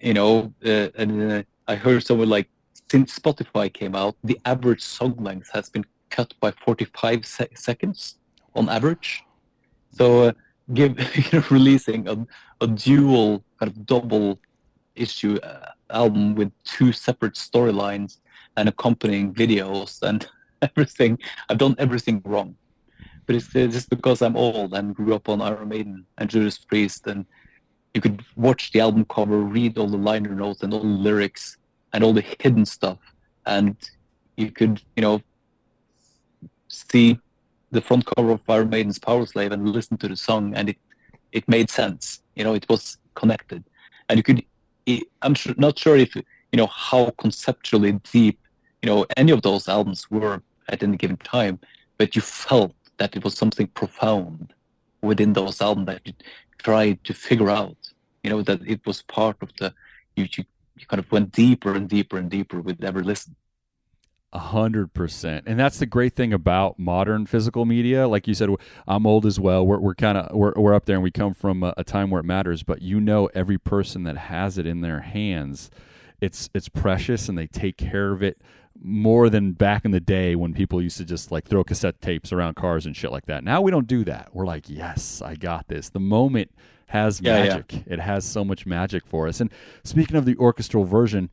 [0.00, 2.48] you know, uh, and uh, I heard someone like
[2.90, 8.18] since Spotify came out, the average song length has been cut by 45 se- seconds
[8.54, 9.24] on average.
[9.90, 10.32] So, uh,
[10.72, 12.16] give you know, releasing a,
[12.60, 14.38] a dual kind of double
[14.94, 18.18] issue uh, album with two separate storylines
[18.56, 20.26] and accompanying videos and
[20.62, 21.18] everything.
[21.48, 22.54] I've done everything wrong,
[23.26, 26.58] but it's uh, just because I'm old and grew up on Iron Maiden and Judas
[26.58, 27.24] Priest, and
[27.94, 31.58] you could watch the album cover, read all the liner notes and all the lyrics
[31.92, 32.98] and all the hidden stuff,
[33.46, 33.76] and
[34.36, 35.20] you could, you know,
[36.72, 37.18] see
[37.70, 40.78] the front cover of Iron Maiden's Power Slave and listen to the song, and it
[41.32, 42.04] it made sense.
[42.36, 43.62] You know, it was connected,
[44.08, 44.40] and you could.
[44.92, 48.38] i- I'm sure, not sure if you know how conceptually deep
[48.82, 50.42] you know any of those albums were
[50.72, 51.56] at any given time,
[51.98, 54.54] but you felt that it was something profound
[55.02, 56.12] within those albums that you
[56.58, 57.76] tried to figure out.
[58.22, 59.68] You know that it was part of the
[60.16, 60.44] you you,
[60.78, 63.34] you kind of went deeper and deeper and deeper with every listen.
[64.34, 68.08] A hundred percent, and that's the great thing about modern physical media.
[68.08, 68.48] Like you said,
[68.88, 69.66] I'm old as well.
[69.66, 72.10] We're we're kind of we're we're up there, and we come from a, a time
[72.10, 72.62] where it matters.
[72.62, 75.70] But you know, every person that has it in their hands,
[76.22, 78.40] it's it's precious, and they take care of it
[78.82, 82.32] more than back in the day when people used to just like throw cassette tapes
[82.32, 83.44] around cars and shit like that.
[83.44, 84.30] Now we don't do that.
[84.32, 85.90] We're like, yes, I got this.
[85.90, 86.50] The moment
[86.86, 87.48] has Yeah, yeah.
[87.50, 87.84] magic.
[87.86, 89.42] It has so much magic for us.
[89.42, 89.52] And
[89.84, 91.28] speaking of the orchestral version,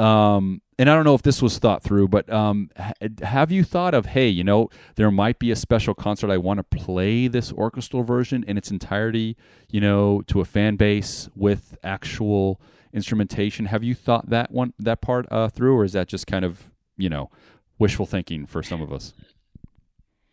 [0.00, 2.92] um, and I don't know if this was thought through, but um, ha-
[3.22, 6.58] have you thought of, hey, you know, there might be a special concert I want
[6.58, 9.36] to play this orchestral version in its entirety,
[9.68, 12.60] you know, to a fan base with actual
[12.92, 13.66] instrumentation?
[13.66, 16.70] Have you thought that one that part uh, through, or is that just kind of
[17.00, 17.30] you know,
[17.78, 19.14] wishful thinking for some of us.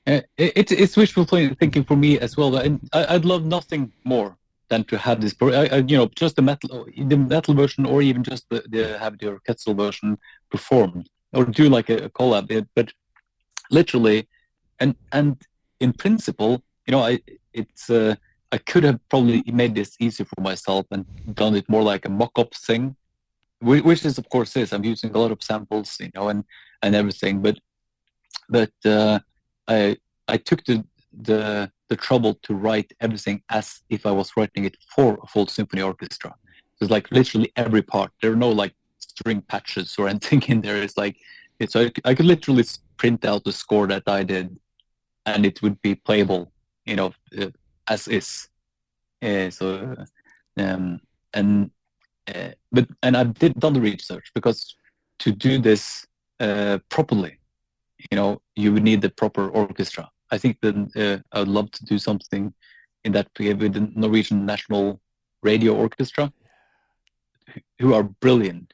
[0.05, 2.55] Uh, it, it's it's wishful thinking for me as well.
[2.55, 4.38] And I, would love nothing more
[4.70, 8.01] than to have this, I, I, you know, just the metal, the metal version, or
[8.01, 10.18] even just the, the have the orchestral version
[10.51, 12.68] performed, or do like a, a collab.
[12.76, 12.91] But
[13.72, 14.28] literally,
[14.80, 15.41] and and
[15.80, 17.20] in principle, you know, I
[17.53, 18.15] it's uh,
[18.51, 22.09] I could have probably made this easier for myself and done it more like a
[22.09, 22.95] mock-up thing,
[23.61, 24.74] which is of course is.
[24.74, 26.43] I'm using a lot of samples, you know, and
[26.82, 27.57] and everything, but
[28.49, 29.20] but uh,
[29.68, 29.97] I
[30.28, 34.77] I took the the the trouble to write everything as if I was writing it
[34.93, 36.35] for a full symphony orchestra.
[36.81, 38.11] It's like literally every part.
[38.21, 40.81] There are no like string patches or anything in there.
[40.81, 41.17] It's like
[41.59, 42.65] it's I, I could literally
[42.97, 44.59] print out the score that I did,
[45.25, 46.51] and it would be playable,
[46.85, 47.49] you know, uh,
[47.88, 48.49] as is.
[49.21, 49.95] Uh, so,
[50.57, 50.99] um,
[51.33, 51.71] and
[52.33, 54.75] uh, but and I did done the research because
[55.19, 56.05] to do this
[56.39, 57.39] uh, properly,
[58.11, 60.09] you know, you would need the proper orchestra.
[60.32, 62.53] I think that uh, I would love to do something
[63.03, 64.99] in that with the Norwegian National
[65.41, 66.32] Radio Orchestra,
[67.80, 68.73] who are brilliant.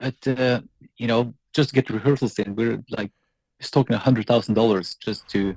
[0.00, 0.60] But uh,
[0.96, 3.12] you know, just to get rehearsals in, we're like
[3.60, 5.56] it's talking a hundred thousand dollars just to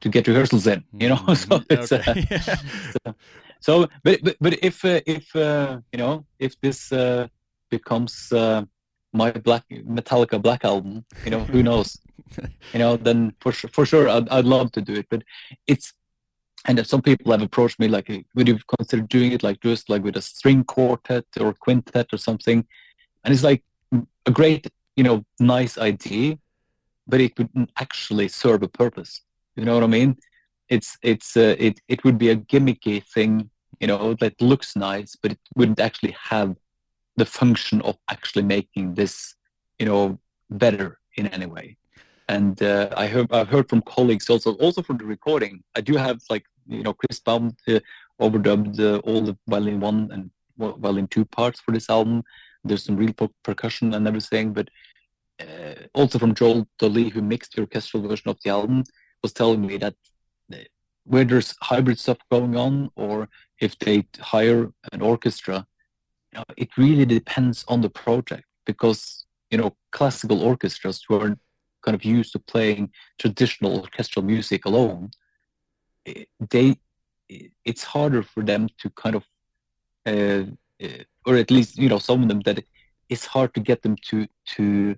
[0.00, 0.84] to get rehearsals in.
[0.92, 1.72] You know, so mm-hmm.
[1.74, 2.26] it's okay.
[2.30, 2.56] uh,
[2.96, 3.14] so,
[3.60, 7.28] so, but but but if uh, if uh, you know if this uh,
[7.70, 8.64] becomes uh,
[9.16, 11.98] my black Metallica Black album, you know, who knows?
[12.72, 15.06] you know, then for sure, for sure, I'd, I'd love to do it.
[15.10, 15.22] But
[15.66, 15.92] it's
[16.66, 20.02] and some people have approached me like, would you consider doing it like just like
[20.02, 22.66] with a string quartet or quintet or something?
[23.24, 23.62] And it's like
[24.26, 26.38] a great, you know, nice idea,
[27.06, 29.22] but it wouldn't actually serve a purpose.
[29.54, 30.16] You know what I mean?
[30.68, 33.50] It's it's uh, it it would be a gimmicky thing,
[33.80, 36.56] you know, that looks nice, but it wouldn't actually have
[37.16, 39.34] the function of actually making this,
[39.78, 40.18] you know,
[40.50, 41.76] better in any way
[42.28, 45.62] and uh, I heard I've heard from colleagues also also from the recording.
[45.74, 47.80] I do have like you know Chris Baum uh,
[48.20, 52.24] overdubbed uh, all the violin one and violin two parts for this album.
[52.64, 54.68] There's some real per- percussion and everything, but
[55.40, 58.84] uh, also from Joel Dolly, who mixed the orchestral version of the album,
[59.22, 59.94] was telling me that
[60.52, 60.56] uh,
[61.04, 63.28] where there's hybrid stuff going on, or
[63.60, 65.66] if they hire an orchestra,
[66.32, 71.36] you know, it really depends on the project because you know classical orchestras were
[71.86, 75.10] kind of used to playing traditional orchestral music alone,
[76.06, 76.76] eh, they
[77.64, 79.24] it's harder for them to kind of,
[80.06, 80.44] uh,
[81.26, 82.64] or at least you know some of them that
[83.08, 84.96] it's hard to get them to to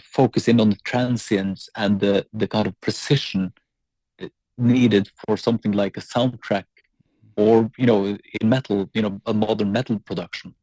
[0.00, 3.52] focus in on the transients and the the kind of precision
[4.58, 6.64] needed for something like a soundtrack
[7.42, 7.98] or you know
[8.38, 10.54] in metal you know a modern metal production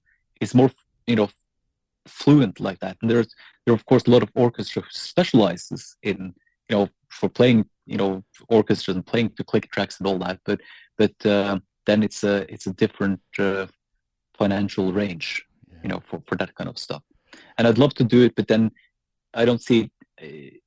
[0.42, 0.72] it's more
[1.12, 1.30] you know
[2.08, 2.98] fluent like that.
[3.02, 3.34] And there's
[3.66, 6.34] there are of course a lot of orchestra who specializes in
[6.70, 10.40] you know for playing you know orchestras and playing the click tracks and all that.
[10.46, 10.62] But
[10.98, 13.68] but uh, then it's a it's a different uh,
[14.38, 15.78] financial range, yeah.
[15.84, 17.04] you know, for for that kind of stuff.
[17.58, 18.72] And I'd love to do it, but then
[19.34, 20.60] I don't see a,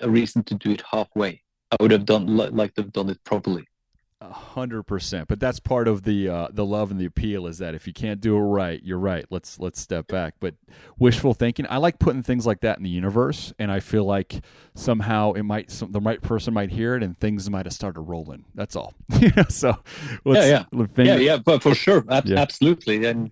[0.00, 1.42] a reason to do it halfway.
[1.72, 3.66] I would have done like to have done it properly
[4.30, 5.28] hundred percent.
[5.28, 7.92] But that's part of the uh, the love and the appeal is that if you
[7.92, 9.24] can't do it right, you're right.
[9.30, 10.34] Let's let's step back.
[10.40, 10.54] But
[10.98, 14.42] wishful thinking, I like putting things like that in the universe, and I feel like
[14.74, 18.00] somehow it might some, the right person might hear it, and things might have started
[18.00, 18.44] rolling.
[18.54, 18.94] That's all.
[19.48, 19.76] so
[20.24, 21.36] yeah, yeah, yeah, yeah.
[21.38, 22.38] But for sure, ab- yeah.
[22.38, 23.30] absolutely, and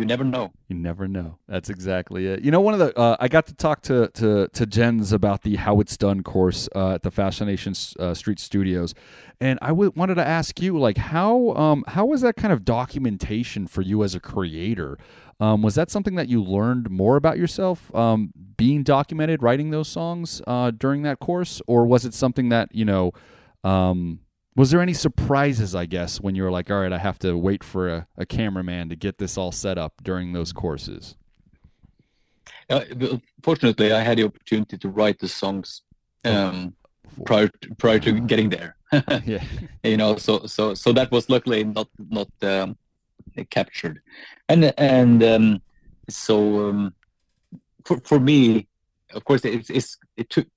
[0.00, 0.50] you never know.
[0.68, 1.38] You never know.
[1.46, 2.42] That's exactly it.
[2.42, 5.42] You know, one of the uh, I got to talk to to to Jens about
[5.42, 8.94] the How It's Done course uh, at the Fascination uh, Street Studios,
[9.40, 12.64] and I w- wanted to ask you, like, how um how was that kind of
[12.64, 14.98] documentation for you as a creator?
[15.38, 19.88] Um, was that something that you learned more about yourself, um, being documented, writing those
[19.88, 23.12] songs uh, during that course, or was it something that you know?
[23.62, 24.20] Um,
[24.56, 27.36] was there any surprises, I guess, when you were like, all right, I have to
[27.36, 31.16] wait for a, a cameraman to get this all set up during those courses?
[32.68, 32.84] Uh,
[33.42, 35.82] fortunately, I had the opportunity to write the songs
[36.24, 36.74] um,
[37.24, 38.76] prior to, prior to getting there.
[39.24, 39.44] yeah,
[39.84, 42.76] you know, so so so that was luckily not not um,
[43.50, 44.00] captured,
[44.48, 45.62] and and um,
[46.08, 46.94] so um,
[47.84, 48.66] for for me,
[49.14, 50.48] of course, it's, it's it took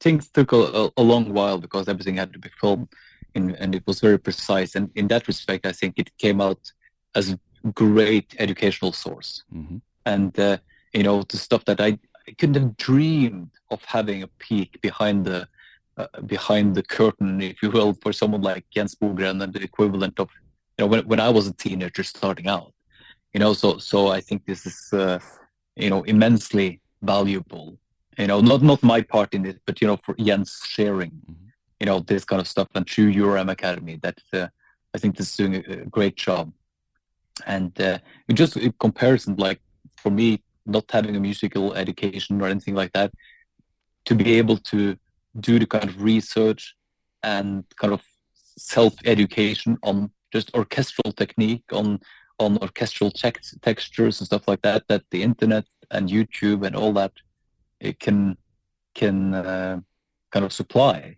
[0.00, 2.88] things took a, a long while because everything had to be filmed
[3.34, 4.74] in, and it was very precise.
[4.74, 6.72] And in that respect, I think it came out
[7.14, 7.38] as a
[7.70, 9.44] great educational source.
[9.54, 9.78] Mm-hmm.
[10.06, 10.58] And uh,
[10.92, 15.24] you know, the stuff that I, I, couldn't have dreamed of having a peek behind
[15.24, 15.48] the
[15.96, 20.18] uh, behind the curtain, if you will, for someone like Jens Bogren and the equivalent
[20.18, 20.28] of
[20.78, 22.72] you know when when I was a teenager starting out.
[23.32, 25.18] You know, so so I think this is uh,
[25.76, 27.78] you know immensely valuable
[28.18, 31.41] You know, not not my part in it, but you know, for Jens sharing, Mhm.
[31.82, 33.98] You know, this kind of stuff and through URM Academy.
[34.00, 34.46] That uh,
[34.94, 36.52] I think this is doing a, great job.
[37.44, 37.98] And uh,
[38.32, 39.60] just in comparison, like
[39.96, 43.10] for me, not having a musical education or anything like that,
[44.04, 44.96] to be able to
[45.40, 46.76] do the kind of research
[47.24, 48.02] and kind of
[48.56, 51.98] self education on just orchestral technique, on
[52.38, 56.92] on orchestral tex- textures and stuff like that, that the internet and YouTube and all
[56.92, 57.12] that
[57.80, 58.36] it can
[58.94, 59.80] can uh,
[60.30, 61.16] kind of supply.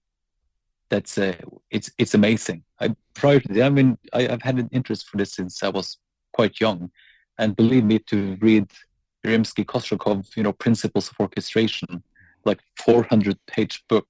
[0.95, 1.35] That's uh,
[1.73, 2.63] it's it's amazing.
[2.81, 5.69] I prior to that, I mean, I, I've had an interest for this since I
[5.69, 5.99] was
[6.33, 6.93] quite young,
[7.37, 8.71] and believe me, to read
[9.27, 12.05] Rimsky-Korsakov, you know, Principles of Orchestration,
[12.45, 14.07] like 400 page book,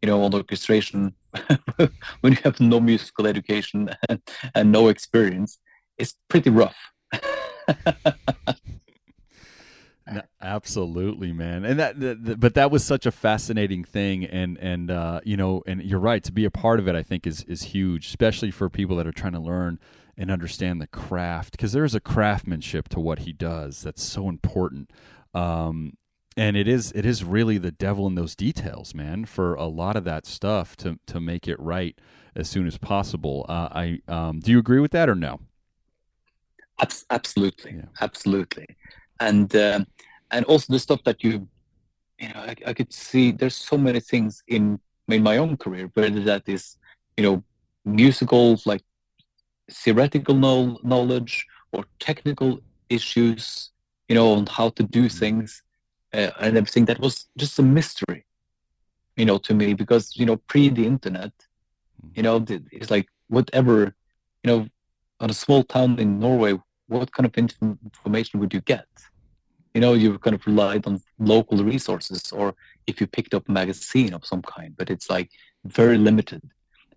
[0.00, 1.14] you know, on orchestration,
[2.22, 4.22] when you have no musical education and,
[4.54, 5.58] and no experience,
[5.98, 6.92] it's pretty rough.
[10.12, 11.64] No, absolutely, man.
[11.64, 15.36] And that, th- th- but that was such a fascinating thing, and and uh, you
[15.36, 16.22] know, and you're right.
[16.24, 19.06] To be a part of it, I think is is huge, especially for people that
[19.06, 19.78] are trying to learn
[20.16, 24.90] and understand the craft, because there's a craftsmanship to what he does that's so important.
[25.34, 25.94] Um,
[26.36, 29.24] and it is it is really the devil in those details, man.
[29.24, 31.98] For a lot of that stuff to to make it right
[32.34, 33.44] as soon as possible.
[33.48, 35.40] Uh, I um, do you agree with that or no?
[36.80, 37.84] Abs- absolutely, Yeah.
[38.00, 38.66] absolutely,
[39.28, 39.86] and um
[40.30, 41.46] and also the stuff that you,
[42.18, 43.32] you know, I, I could see.
[43.32, 46.76] There's so many things in in my own career, whether that is,
[47.16, 47.44] you know,
[47.84, 48.82] musical like
[49.70, 53.70] theoretical know- knowledge or technical issues,
[54.08, 55.62] you know, on how to do things
[56.14, 56.86] uh, and everything.
[56.86, 58.24] That was just a mystery,
[59.16, 61.32] you know, to me because you know, pre the internet,
[62.16, 63.94] you know, it's like whatever,
[64.42, 64.60] you know,
[65.20, 66.52] on a small town in Norway,
[66.88, 68.86] what kind of inf- information would you get?
[69.74, 72.54] You know, you've kind of relied on local resources, or
[72.86, 75.30] if you picked up a magazine of some kind, but it's like
[75.64, 76.42] very limited.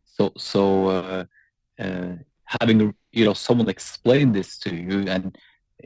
[0.06, 1.26] So, so uh,
[1.80, 2.14] uh,
[2.46, 5.38] having you know someone explain this to you, and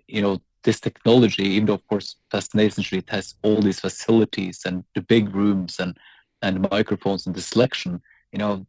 [0.07, 4.83] you know this technology, even though of course Fascination Street has all these facilities and
[4.95, 5.97] the big rooms and
[6.41, 8.65] and microphones and the selection, you know,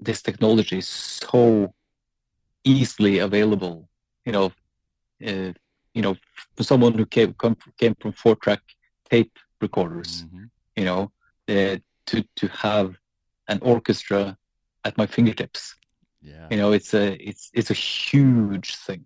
[0.00, 1.74] this technology is so
[2.64, 3.88] easily available.
[4.24, 4.52] You know,
[5.26, 5.52] uh,
[5.94, 6.16] you know,
[6.56, 8.62] for someone who came come, came from four track
[9.10, 10.50] tape recorders, Mhm.
[10.76, 11.12] you know,
[11.48, 11.76] uh,
[12.06, 12.96] to to have
[13.48, 14.36] an orchestra
[14.84, 15.74] at my fingertips.
[16.20, 16.48] Yeah.
[16.50, 19.04] You know, it's a it's it's a huge thing.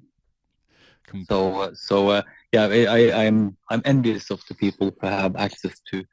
[1.29, 2.23] So uh, so uh,
[2.53, 6.05] yeah, I, I I'm I'm envious of the people who have access to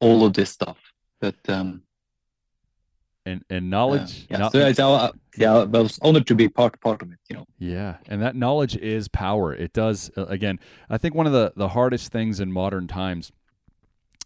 [0.00, 0.78] all of this stuff.
[1.20, 1.82] But um,
[3.24, 4.26] and and knowledge.
[4.30, 7.18] yeah, no- so it's, uh, yeah, I was honored to be part part of it.
[7.28, 7.46] You know.
[7.58, 9.54] Yeah, and that knowledge is power.
[9.54, 10.58] It does uh, again.
[10.90, 13.32] I think one of the the hardest things in modern times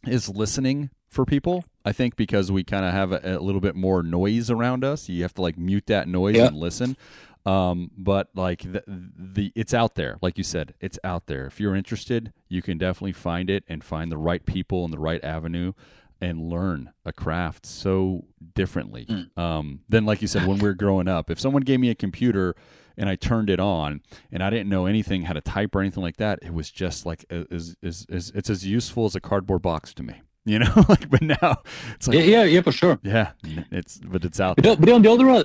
[0.07, 1.65] is listening for people.
[1.85, 5.09] I think because we kind of have a, a little bit more noise around us.
[5.09, 6.47] You have to like mute that noise Yeah.
[6.47, 6.97] and listen.
[7.45, 11.47] Um, but like the, the it's out there, like you said, it's out there.
[11.47, 14.99] If you're interested, you can definitely find it and find the right people and the
[14.99, 15.73] right avenue
[16.21, 19.07] and learn a craft so differently
[19.37, 21.31] um, than like you said when we were growing up.
[21.31, 22.55] If someone gave me a computer
[22.97, 24.01] and I turned it on
[24.33, 27.05] and I didn't know anything how to type or anything like that, it was just
[27.07, 30.15] like is is is it's as useful as a cardboard box to me.
[30.49, 31.57] You know, like but now
[31.97, 33.01] it's like yeah, yeah, yeah, for sure.
[33.03, 33.33] yeah,
[33.73, 34.77] it's but it's out But, there.
[34.77, 35.45] but on the other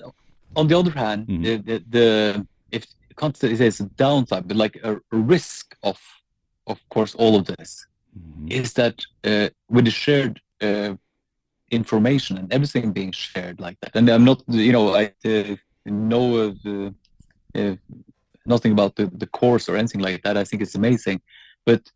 [0.56, 1.44] on the other hand, Mhm.
[1.44, 5.98] the, the, the if constantly says a downside, but like a, risk of
[6.68, 8.52] of course all of this Mhm.
[8.52, 10.96] is that uh, with the shared uh,
[11.70, 15.56] information and everything being shared like that, and I'm not you know I uh,
[15.86, 16.56] know
[17.56, 17.76] uh,
[18.46, 20.38] nothing about the, the course or anything like that.
[20.38, 21.22] I think it's amazing,
[21.66, 21.92] but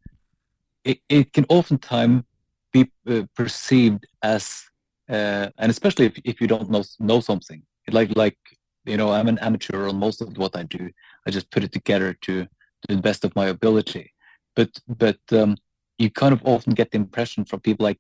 [0.84, 2.24] it, it can oftentimes
[2.72, 4.64] be uh, perceived as
[5.10, 7.62] uh, and especially if, if you don't know know something.
[7.92, 8.38] Like like
[8.86, 10.90] you know i'm an amateur on most of what i do.
[11.28, 14.14] I just put it together to to the best of my ability.
[14.56, 15.58] But but um,
[15.98, 18.00] you kind of often get the impression from people like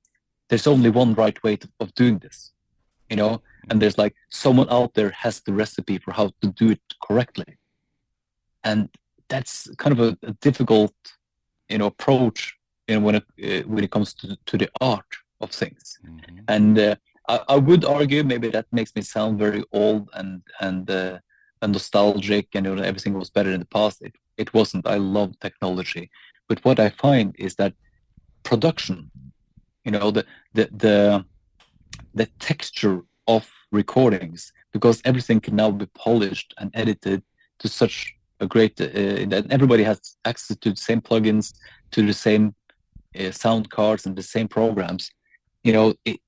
[0.50, 2.52] there's only one right way to, of doing this
[3.10, 3.42] you know?
[3.70, 7.58] And there's like someone out there has the recipe for how to do it correctly.
[8.64, 8.90] And
[9.30, 10.94] that's kind of a, a difficult
[11.68, 12.56] you know approach
[12.88, 15.98] you know when it uh, when it comes to to the art of things.
[16.06, 16.44] Mhm.
[16.48, 16.96] and uh,
[17.28, 21.18] I, I would argue maybe that makes me sound very old and and uh,
[21.62, 24.04] and nostalgic and you know, everything was better in the past.
[24.04, 24.86] It, it wasn't.
[24.86, 26.12] I love technology.
[26.48, 27.74] But what i find is that
[28.44, 29.10] production
[29.86, 31.26] you know the the the,
[32.14, 37.24] the texture of recordings because everything can now be polished and edited
[37.60, 38.88] to such a great uh,
[39.32, 41.54] that everybody has access to the same plugins
[41.92, 42.54] to the same
[43.20, 45.12] uh, sound cards and the same programs.
[45.64, 46.20] You know, it,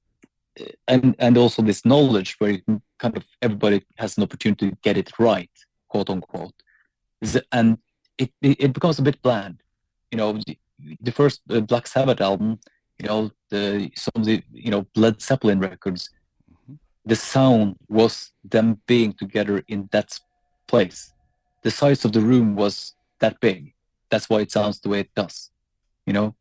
[0.88, 2.58] and and also this knowledge where
[3.00, 5.52] kind of everybody has an opportunity to get it right,
[5.90, 6.56] quote unquote,
[7.52, 7.78] and
[8.18, 9.62] it it becomes a bit bland.
[10.12, 10.58] You know, the,
[11.02, 12.60] the first uh, Black Sabbath album,
[13.00, 16.10] you know, the some of the you know Led Zeppelin records,
[16.52, 16.76] mm-hmm.
[17.06, 20.20] the sound was them being together in that
[20.68, 21.14] place.
[21.64, 23.74] The size of the room was that big.
[24.10, 25.52] That's why it sounds the way it does.
[26.06, 26.36] You know,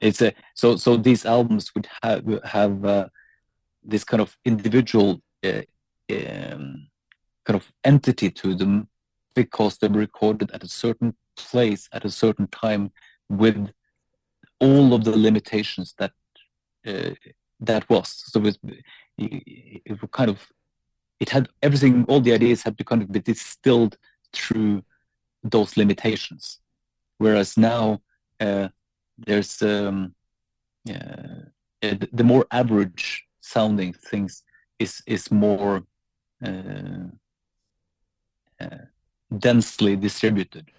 [0.00, 3.08] it's a so so these albums would have have uh,
[3.82, 5.62] this kind of individual uh,
[6.10, 6.88] um,
[7.44, 8.88] kind of entity to them
[9.34, 12.92] because they were recorded at a certain place at a certain time
[13.28, 13.70] with
[14.60, 16.12] all of the limitations that
[16.86, 17.10] uh,
[17.60, 18.08] that was.
[18.26, 18.58] So it, was,
[19.18, 20.46] it, it kind of
[21.20, 22.04] it had everything.
[22.08, 23.96] All the ideas had to kind of be distilled
[24.32, 24.82] through
[25.42, 26.58] those limitations.
[27.18, 28.00] Whereas now
[28.40, 28.68] uh,
[29.18, 30.14] there's um,
[30.88, 31.42] uh,
[31.80, 34.42] the more average sounding things
[34.78, 35.84] is is more
[36.44, 37.08] uh,
[38.60, 38.84] uh,
[39.38, 40.70] densely distributed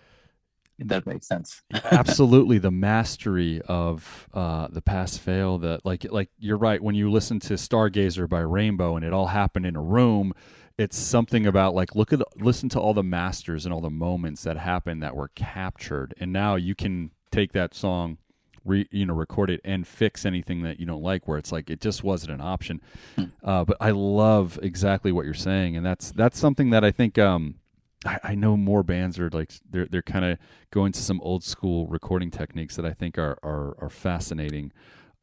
[0.77, 1.61] if that makes sense.
[1.91, 5.57] Absolutely, the mastery of uh, the pass fail.
[5.57, 6.81] That like like you're right.
[6.81, 10.33] When you listen to Stargazer by Rainbow and it all happened in a room,
[10.77, 14.43] it's something about like look at listen to all the masters and all the moments
[14.43, 18.17] that happened that were captured, and now you can take that song.
[18.65, 21.27] Re, you know, record it and fix anything that you don't like.
[21.27, 22.81] Where it's like it just wasn't an option.
[23.15, 23.23] Hmm.
[23.43, 27.19] Uh, but I love exactly what you're saying, and that's that's something that I think
[27.19, 27.59] um,
[28.05, 30.37] I, I know more bands are like they're they're kind of
[30.71, 34.71] going to some old school recording techniques that I think are are, are fascinating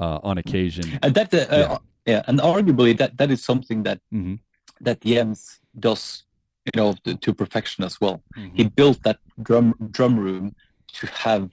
[0.01, 0.99] uh, on occasion.
[1.03, 1.57] And that uh, yeah.
[1.57, 2.23] Uh, yeah.
[2.27, 4.37] and arguably that that is something that mm-hmm.
[4.81, 6.25] that Jens does
[6.65, 8.23] you know to, to perfection as well.
[8.37, 8.57] Mm-hmm.
[8.57, 10.55] He built that drum drum room
[10.95, 11.51] to have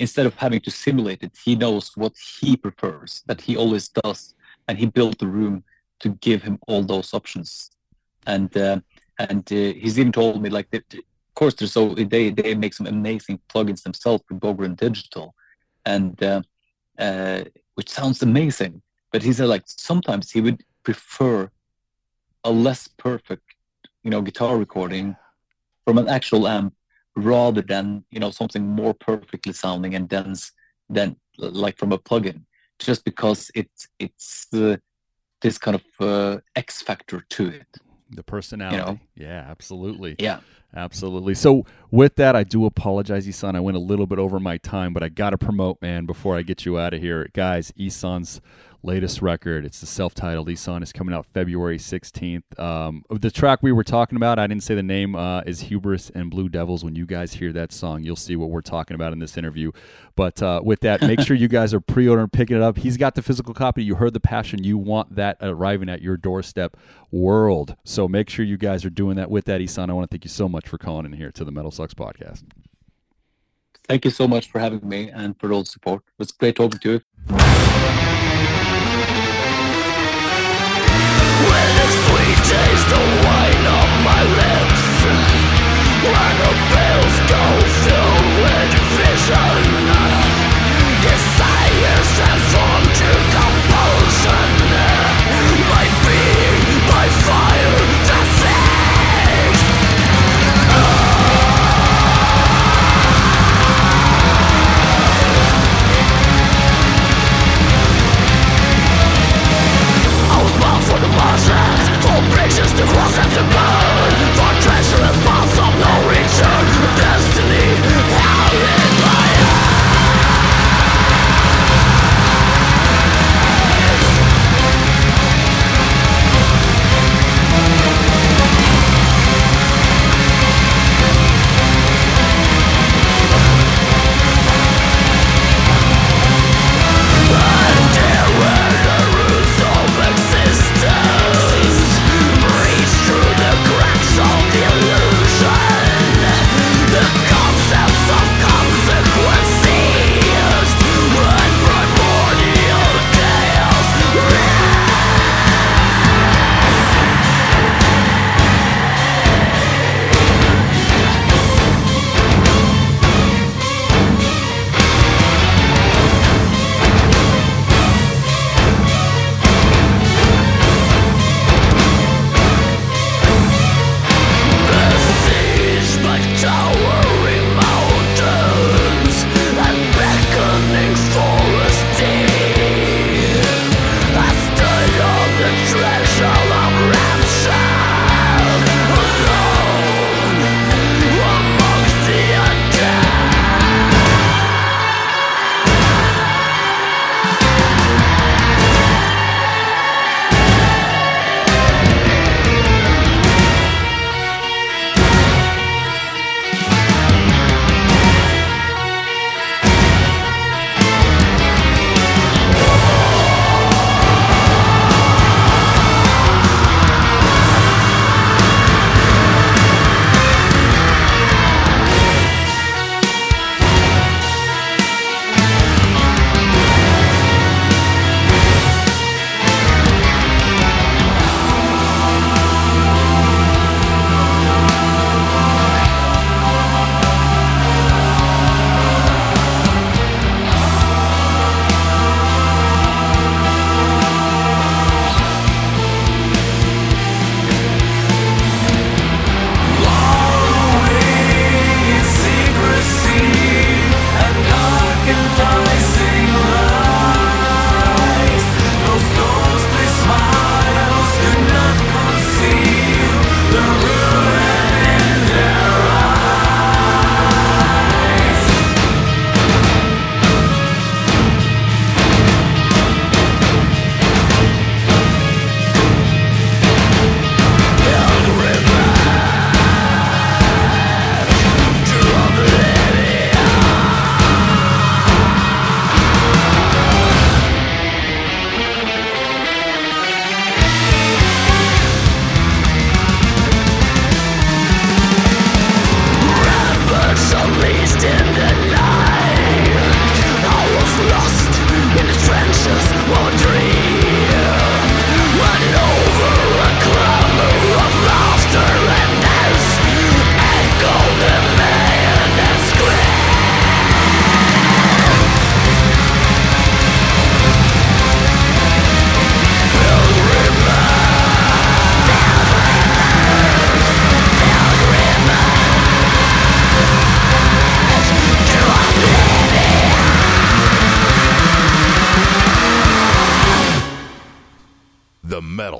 [0.00, 4.34] instead of having to simulate it, he knows what he prefers that he always does,
[4.66, 5.62] and he built the room
[6.00, 7.70] to give him all those options.
[8.26, 8.80] And uh,
[9.28, 12.74] and uh, he's even told me like that of course there's so they they make
[12.74, 15.34] some amazing plugins themselves with Bogren Digital.
[15.84, 16.42] And uh,
[16.98, 17.44] uh,
[17.74, 18.82] which sounds amazing.
[19.12, 21.50] But he said like sometimes he would prefer
[22.44, 23.46] a less perfect
[24.04, 25.16] you know guitar recording
[25.84, 26.74] from an actual amp
[27.16, 30.52] rather than you know something more perfectly sounding and dense
[30.88, 32.44] than like from a plugin.
[32.78, 34.76] Just because it's it's uh,
[35.42, 37.70] this kind of uh, x factor to it
[38.10, 38.78] the personality.
[38.78, 39.00] You know?
[39.14, 40.16] Yeah, absolutely.
[40.18, 40.40] Yeah.
[40.74, 41.34] Absolutely.
[41.34, 43.56] So with that, I do apologize, Ihsahn.
[43.56, 46.36] I went a little bit over my time, but I got to promote, man, before
[46.36, 47.28] I get you out of here.
[47.32, 48.40] Guys, Ihsahn's
[48.82, 49.64] latest record.
[49.64, 50.82] It's the self-titled Ihsahn.
[50.82, 52.58] is coming out February 16th.
[52.58, 56.10] Um, the track we were talking about, I didn't say the name, uh, is Hubris
[56.10, 56.84] and Blue Devils.
[56.84, 59.72] When you guys hear that song, you'll see what we're talking about in this interview.
[60.16, 62.78] But uh, with that, make sure you guys are pre-ordering, picking it up.
[62.78, 63.84] He's got the physical copy.
[63.84, 64.64] You heard the passion.
[64.64, 66.76] You want that arriving at your doorstep
[67.10, 67.76] world.
[67.84, 69.90] So make sure you guys are doing that with that, Ihsahn.
[69.90, 71.94] I want to thank you so much for calling in here to the Metal Sucks
[71.94, 72.44] podcast.
[73.88, 76.02] Thank you so much for having me and for all the support.
[76.06, 77.00] It was great talking to you.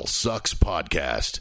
[0.06, 1.40] Sucks Podcast.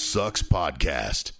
[0.00, 1.32] Sucks Podcast.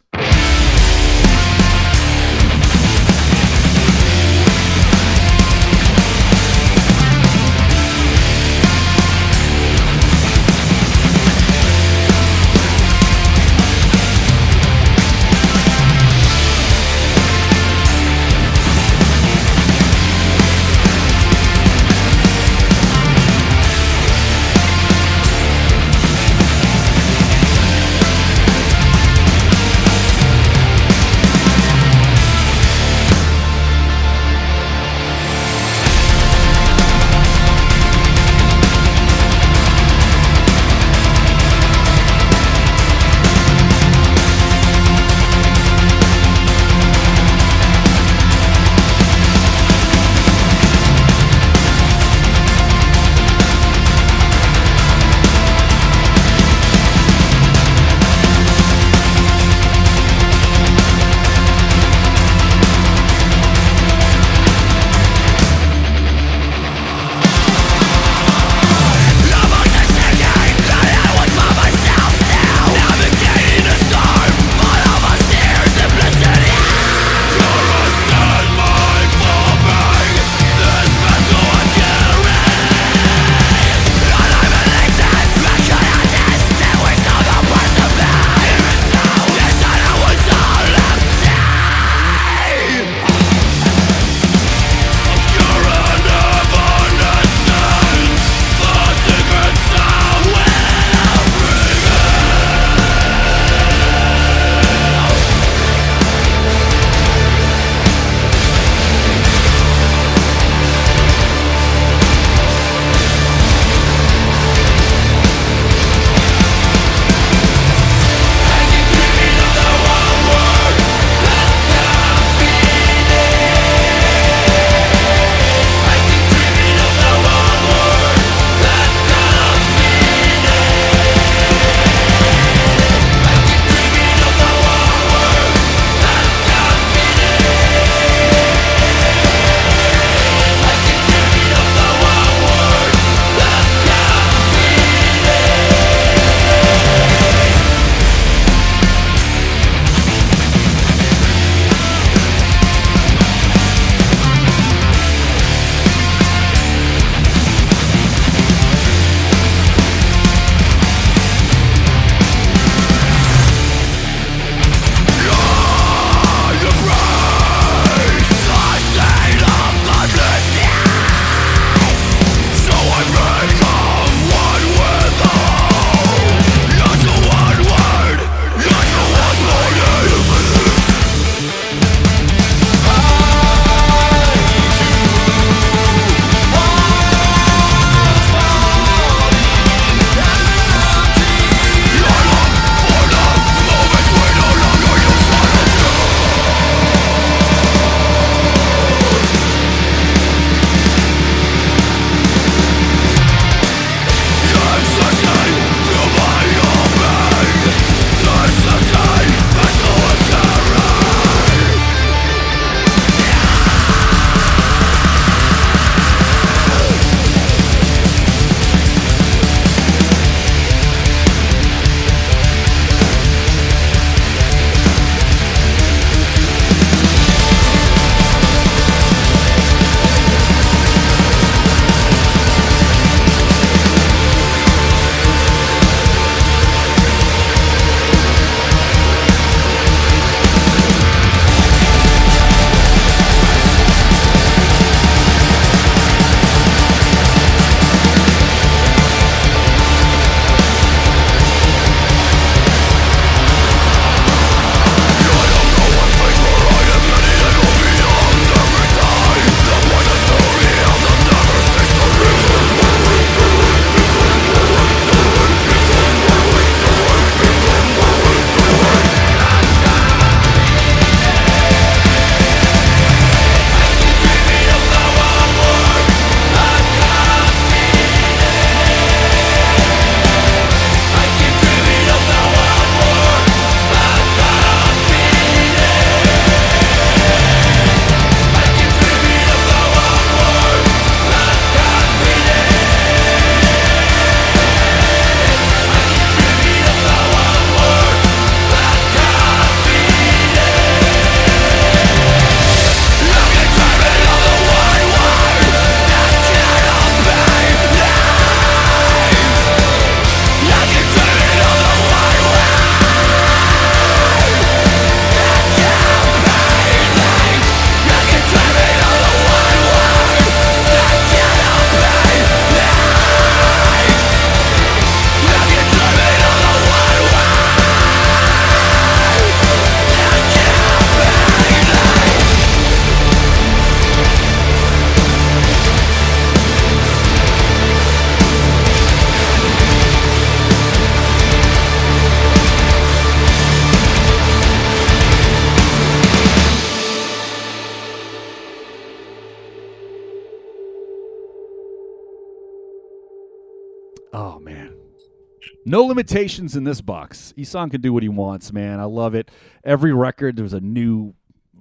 [355.90, 357.52] No limitations in this box.
[357.58, 359.00] Ihsahn can do what he wants, man.
[359.00, 359.50] I love it.
[359.82, 361.34] Every record, there's a new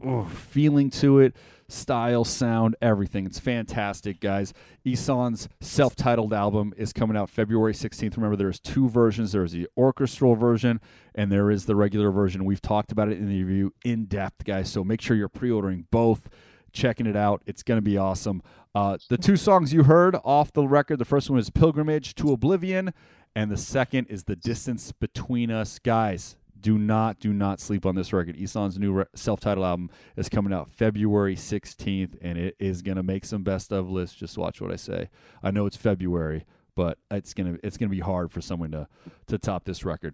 [0.04, 1.36] oh, feeling to it,
[1.68, 3.28] style, sound, everything.
[3.28, 4.52] It's fantastic, guys.
[4.84, 8.16] Ihsahn's self-titled album is coming out February 16th.
[8.16, 9.34] Remember, there's two versions.
[9.34, 10.82] There's the orchestral version,
[11.14, 12.46] and there is the regular version.
[12.46, 14.72] We've talked about it in the review in depth, guys.
[14.72, 16.28] So make sure you're pre-ordering both
[16.72, 17.44] checking it out.
[17.46, 18.42] It's going to be awesome.
[18.74, 22.32] Uh, the two songs you heard off the record the first one is Pilgrimage to
[22.32, 22.94] Oblivion,
[23.36, 25.80] and the second is The Distance Between Us.
[25.80, 28.36] Guys, do not, do not sleep on this record.
[28.36, 32.98] Ihsahn's new re- self titled album is coming out February 16th, and it is going
[32.98, 34.16] to make some best of lists.
[34.16, 35.10] Just watch what I say.
[35.42, 36.46] I know it's February.
[36.76, 38.88] But it's gonna it's gonna be hard for someone to
[39.28, 40.14] to top this record.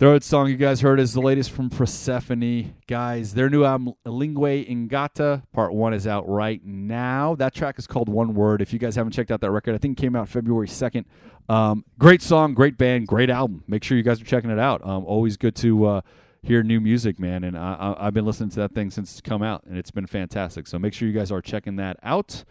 [0.00, 2.74] Third song you guys heard is the latest from Persefone.
[2.88, 7.34] Guys, their new album, Lingua Ignota, part one is out right now.
[7.36, 8.60] That track is called One Word.
[8.60, 11.04] If you guys haven't checked out that record, I think it came out February 2nd.
[11.50, 13.64] Um, great song, great band, great album.
[13.66, 14.86] Make sure you guys are checking it out.
[14.86, 16.00] Um, always good to uh,
[16.42, 17.42] hear new music, man.
[17.42, 19.90] And I, I, I've been listening to that thing since it's come out, and it's
[19.90, 20.68] been fantastic.
[20.68, 22.44] So make sure you guys are checking that out.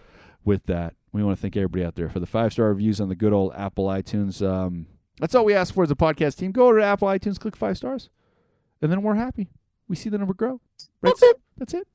[0.43, 3.07] With that, we want to thank everybody out there for the five star reviews on
[3.07, 4.45] the good old Apple iTunes.
[4.45, 4.87] Um,
[5.19, 6.51] that's all we ask for as a podcast team.
[6.51, 8.09] Go over to Apple iTunes, click five stars,
[8.81, 9.49] and then we're happy.
[9.87, 10.61] We see the number grow.
[11.01, 11.13] Right?
[11.13, 11.41] That's it.
[11.57, 11.87] That's it.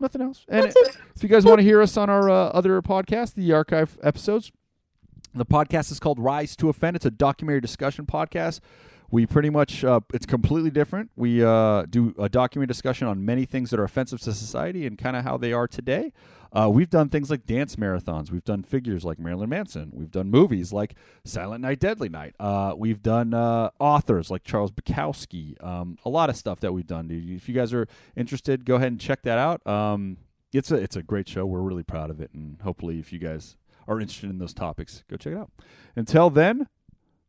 [0.00, 0.44] Nothing else.
[0.48, 0.74] And
[1.14, 4.50] if you guys want to hear us on our uh, other podcast, the archive episodes,
[5.34, 6.96] the podcast is called Rise to Offend.
[6.96, 8.60] It's a documentary discussion podcast.
[9.10, 11.10] We pretty much, uh, it's completely different.
[11.16, 14.96] We uh, do a documentary discussion on many things that are offensive to society and
[14.96, 16.12] kind of how they are today.
[16.50, 18.30] Uh, we've done things like dance marathons.
[18.30, 19.90] We've done figures like Marilyn Manson.
[19.94, 20.94] We've done movies like
[21.24, 22.34] Silent Night, Deadly Night.
[22.40, 25.62] Uh, we've done uh, authors like Charles Bukowski.
[25.62, 27.08] Um, a lot of stuff that we've done.
[27.08, 27.30] Dude.
[27.30, 27.86] If you guys are
[28.16, 29.66] interested, go ahead and check that out.
[29.66, 30.18] Um,
[30.52, 31.46] it's a it's a great show.
[31.46, 33.56] We're really proud of it, and hopefully, if you guys
[33.86, 35.50] are interested in those topics, go check it out.
[35.96, 36.68] Until then,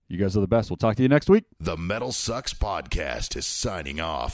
[0.08, 0.70] you guys are the best.
[0.70, 1.46] We'll talk to you next week.
[1.60, 4.32] The Metal Sucks Podcast is signing off.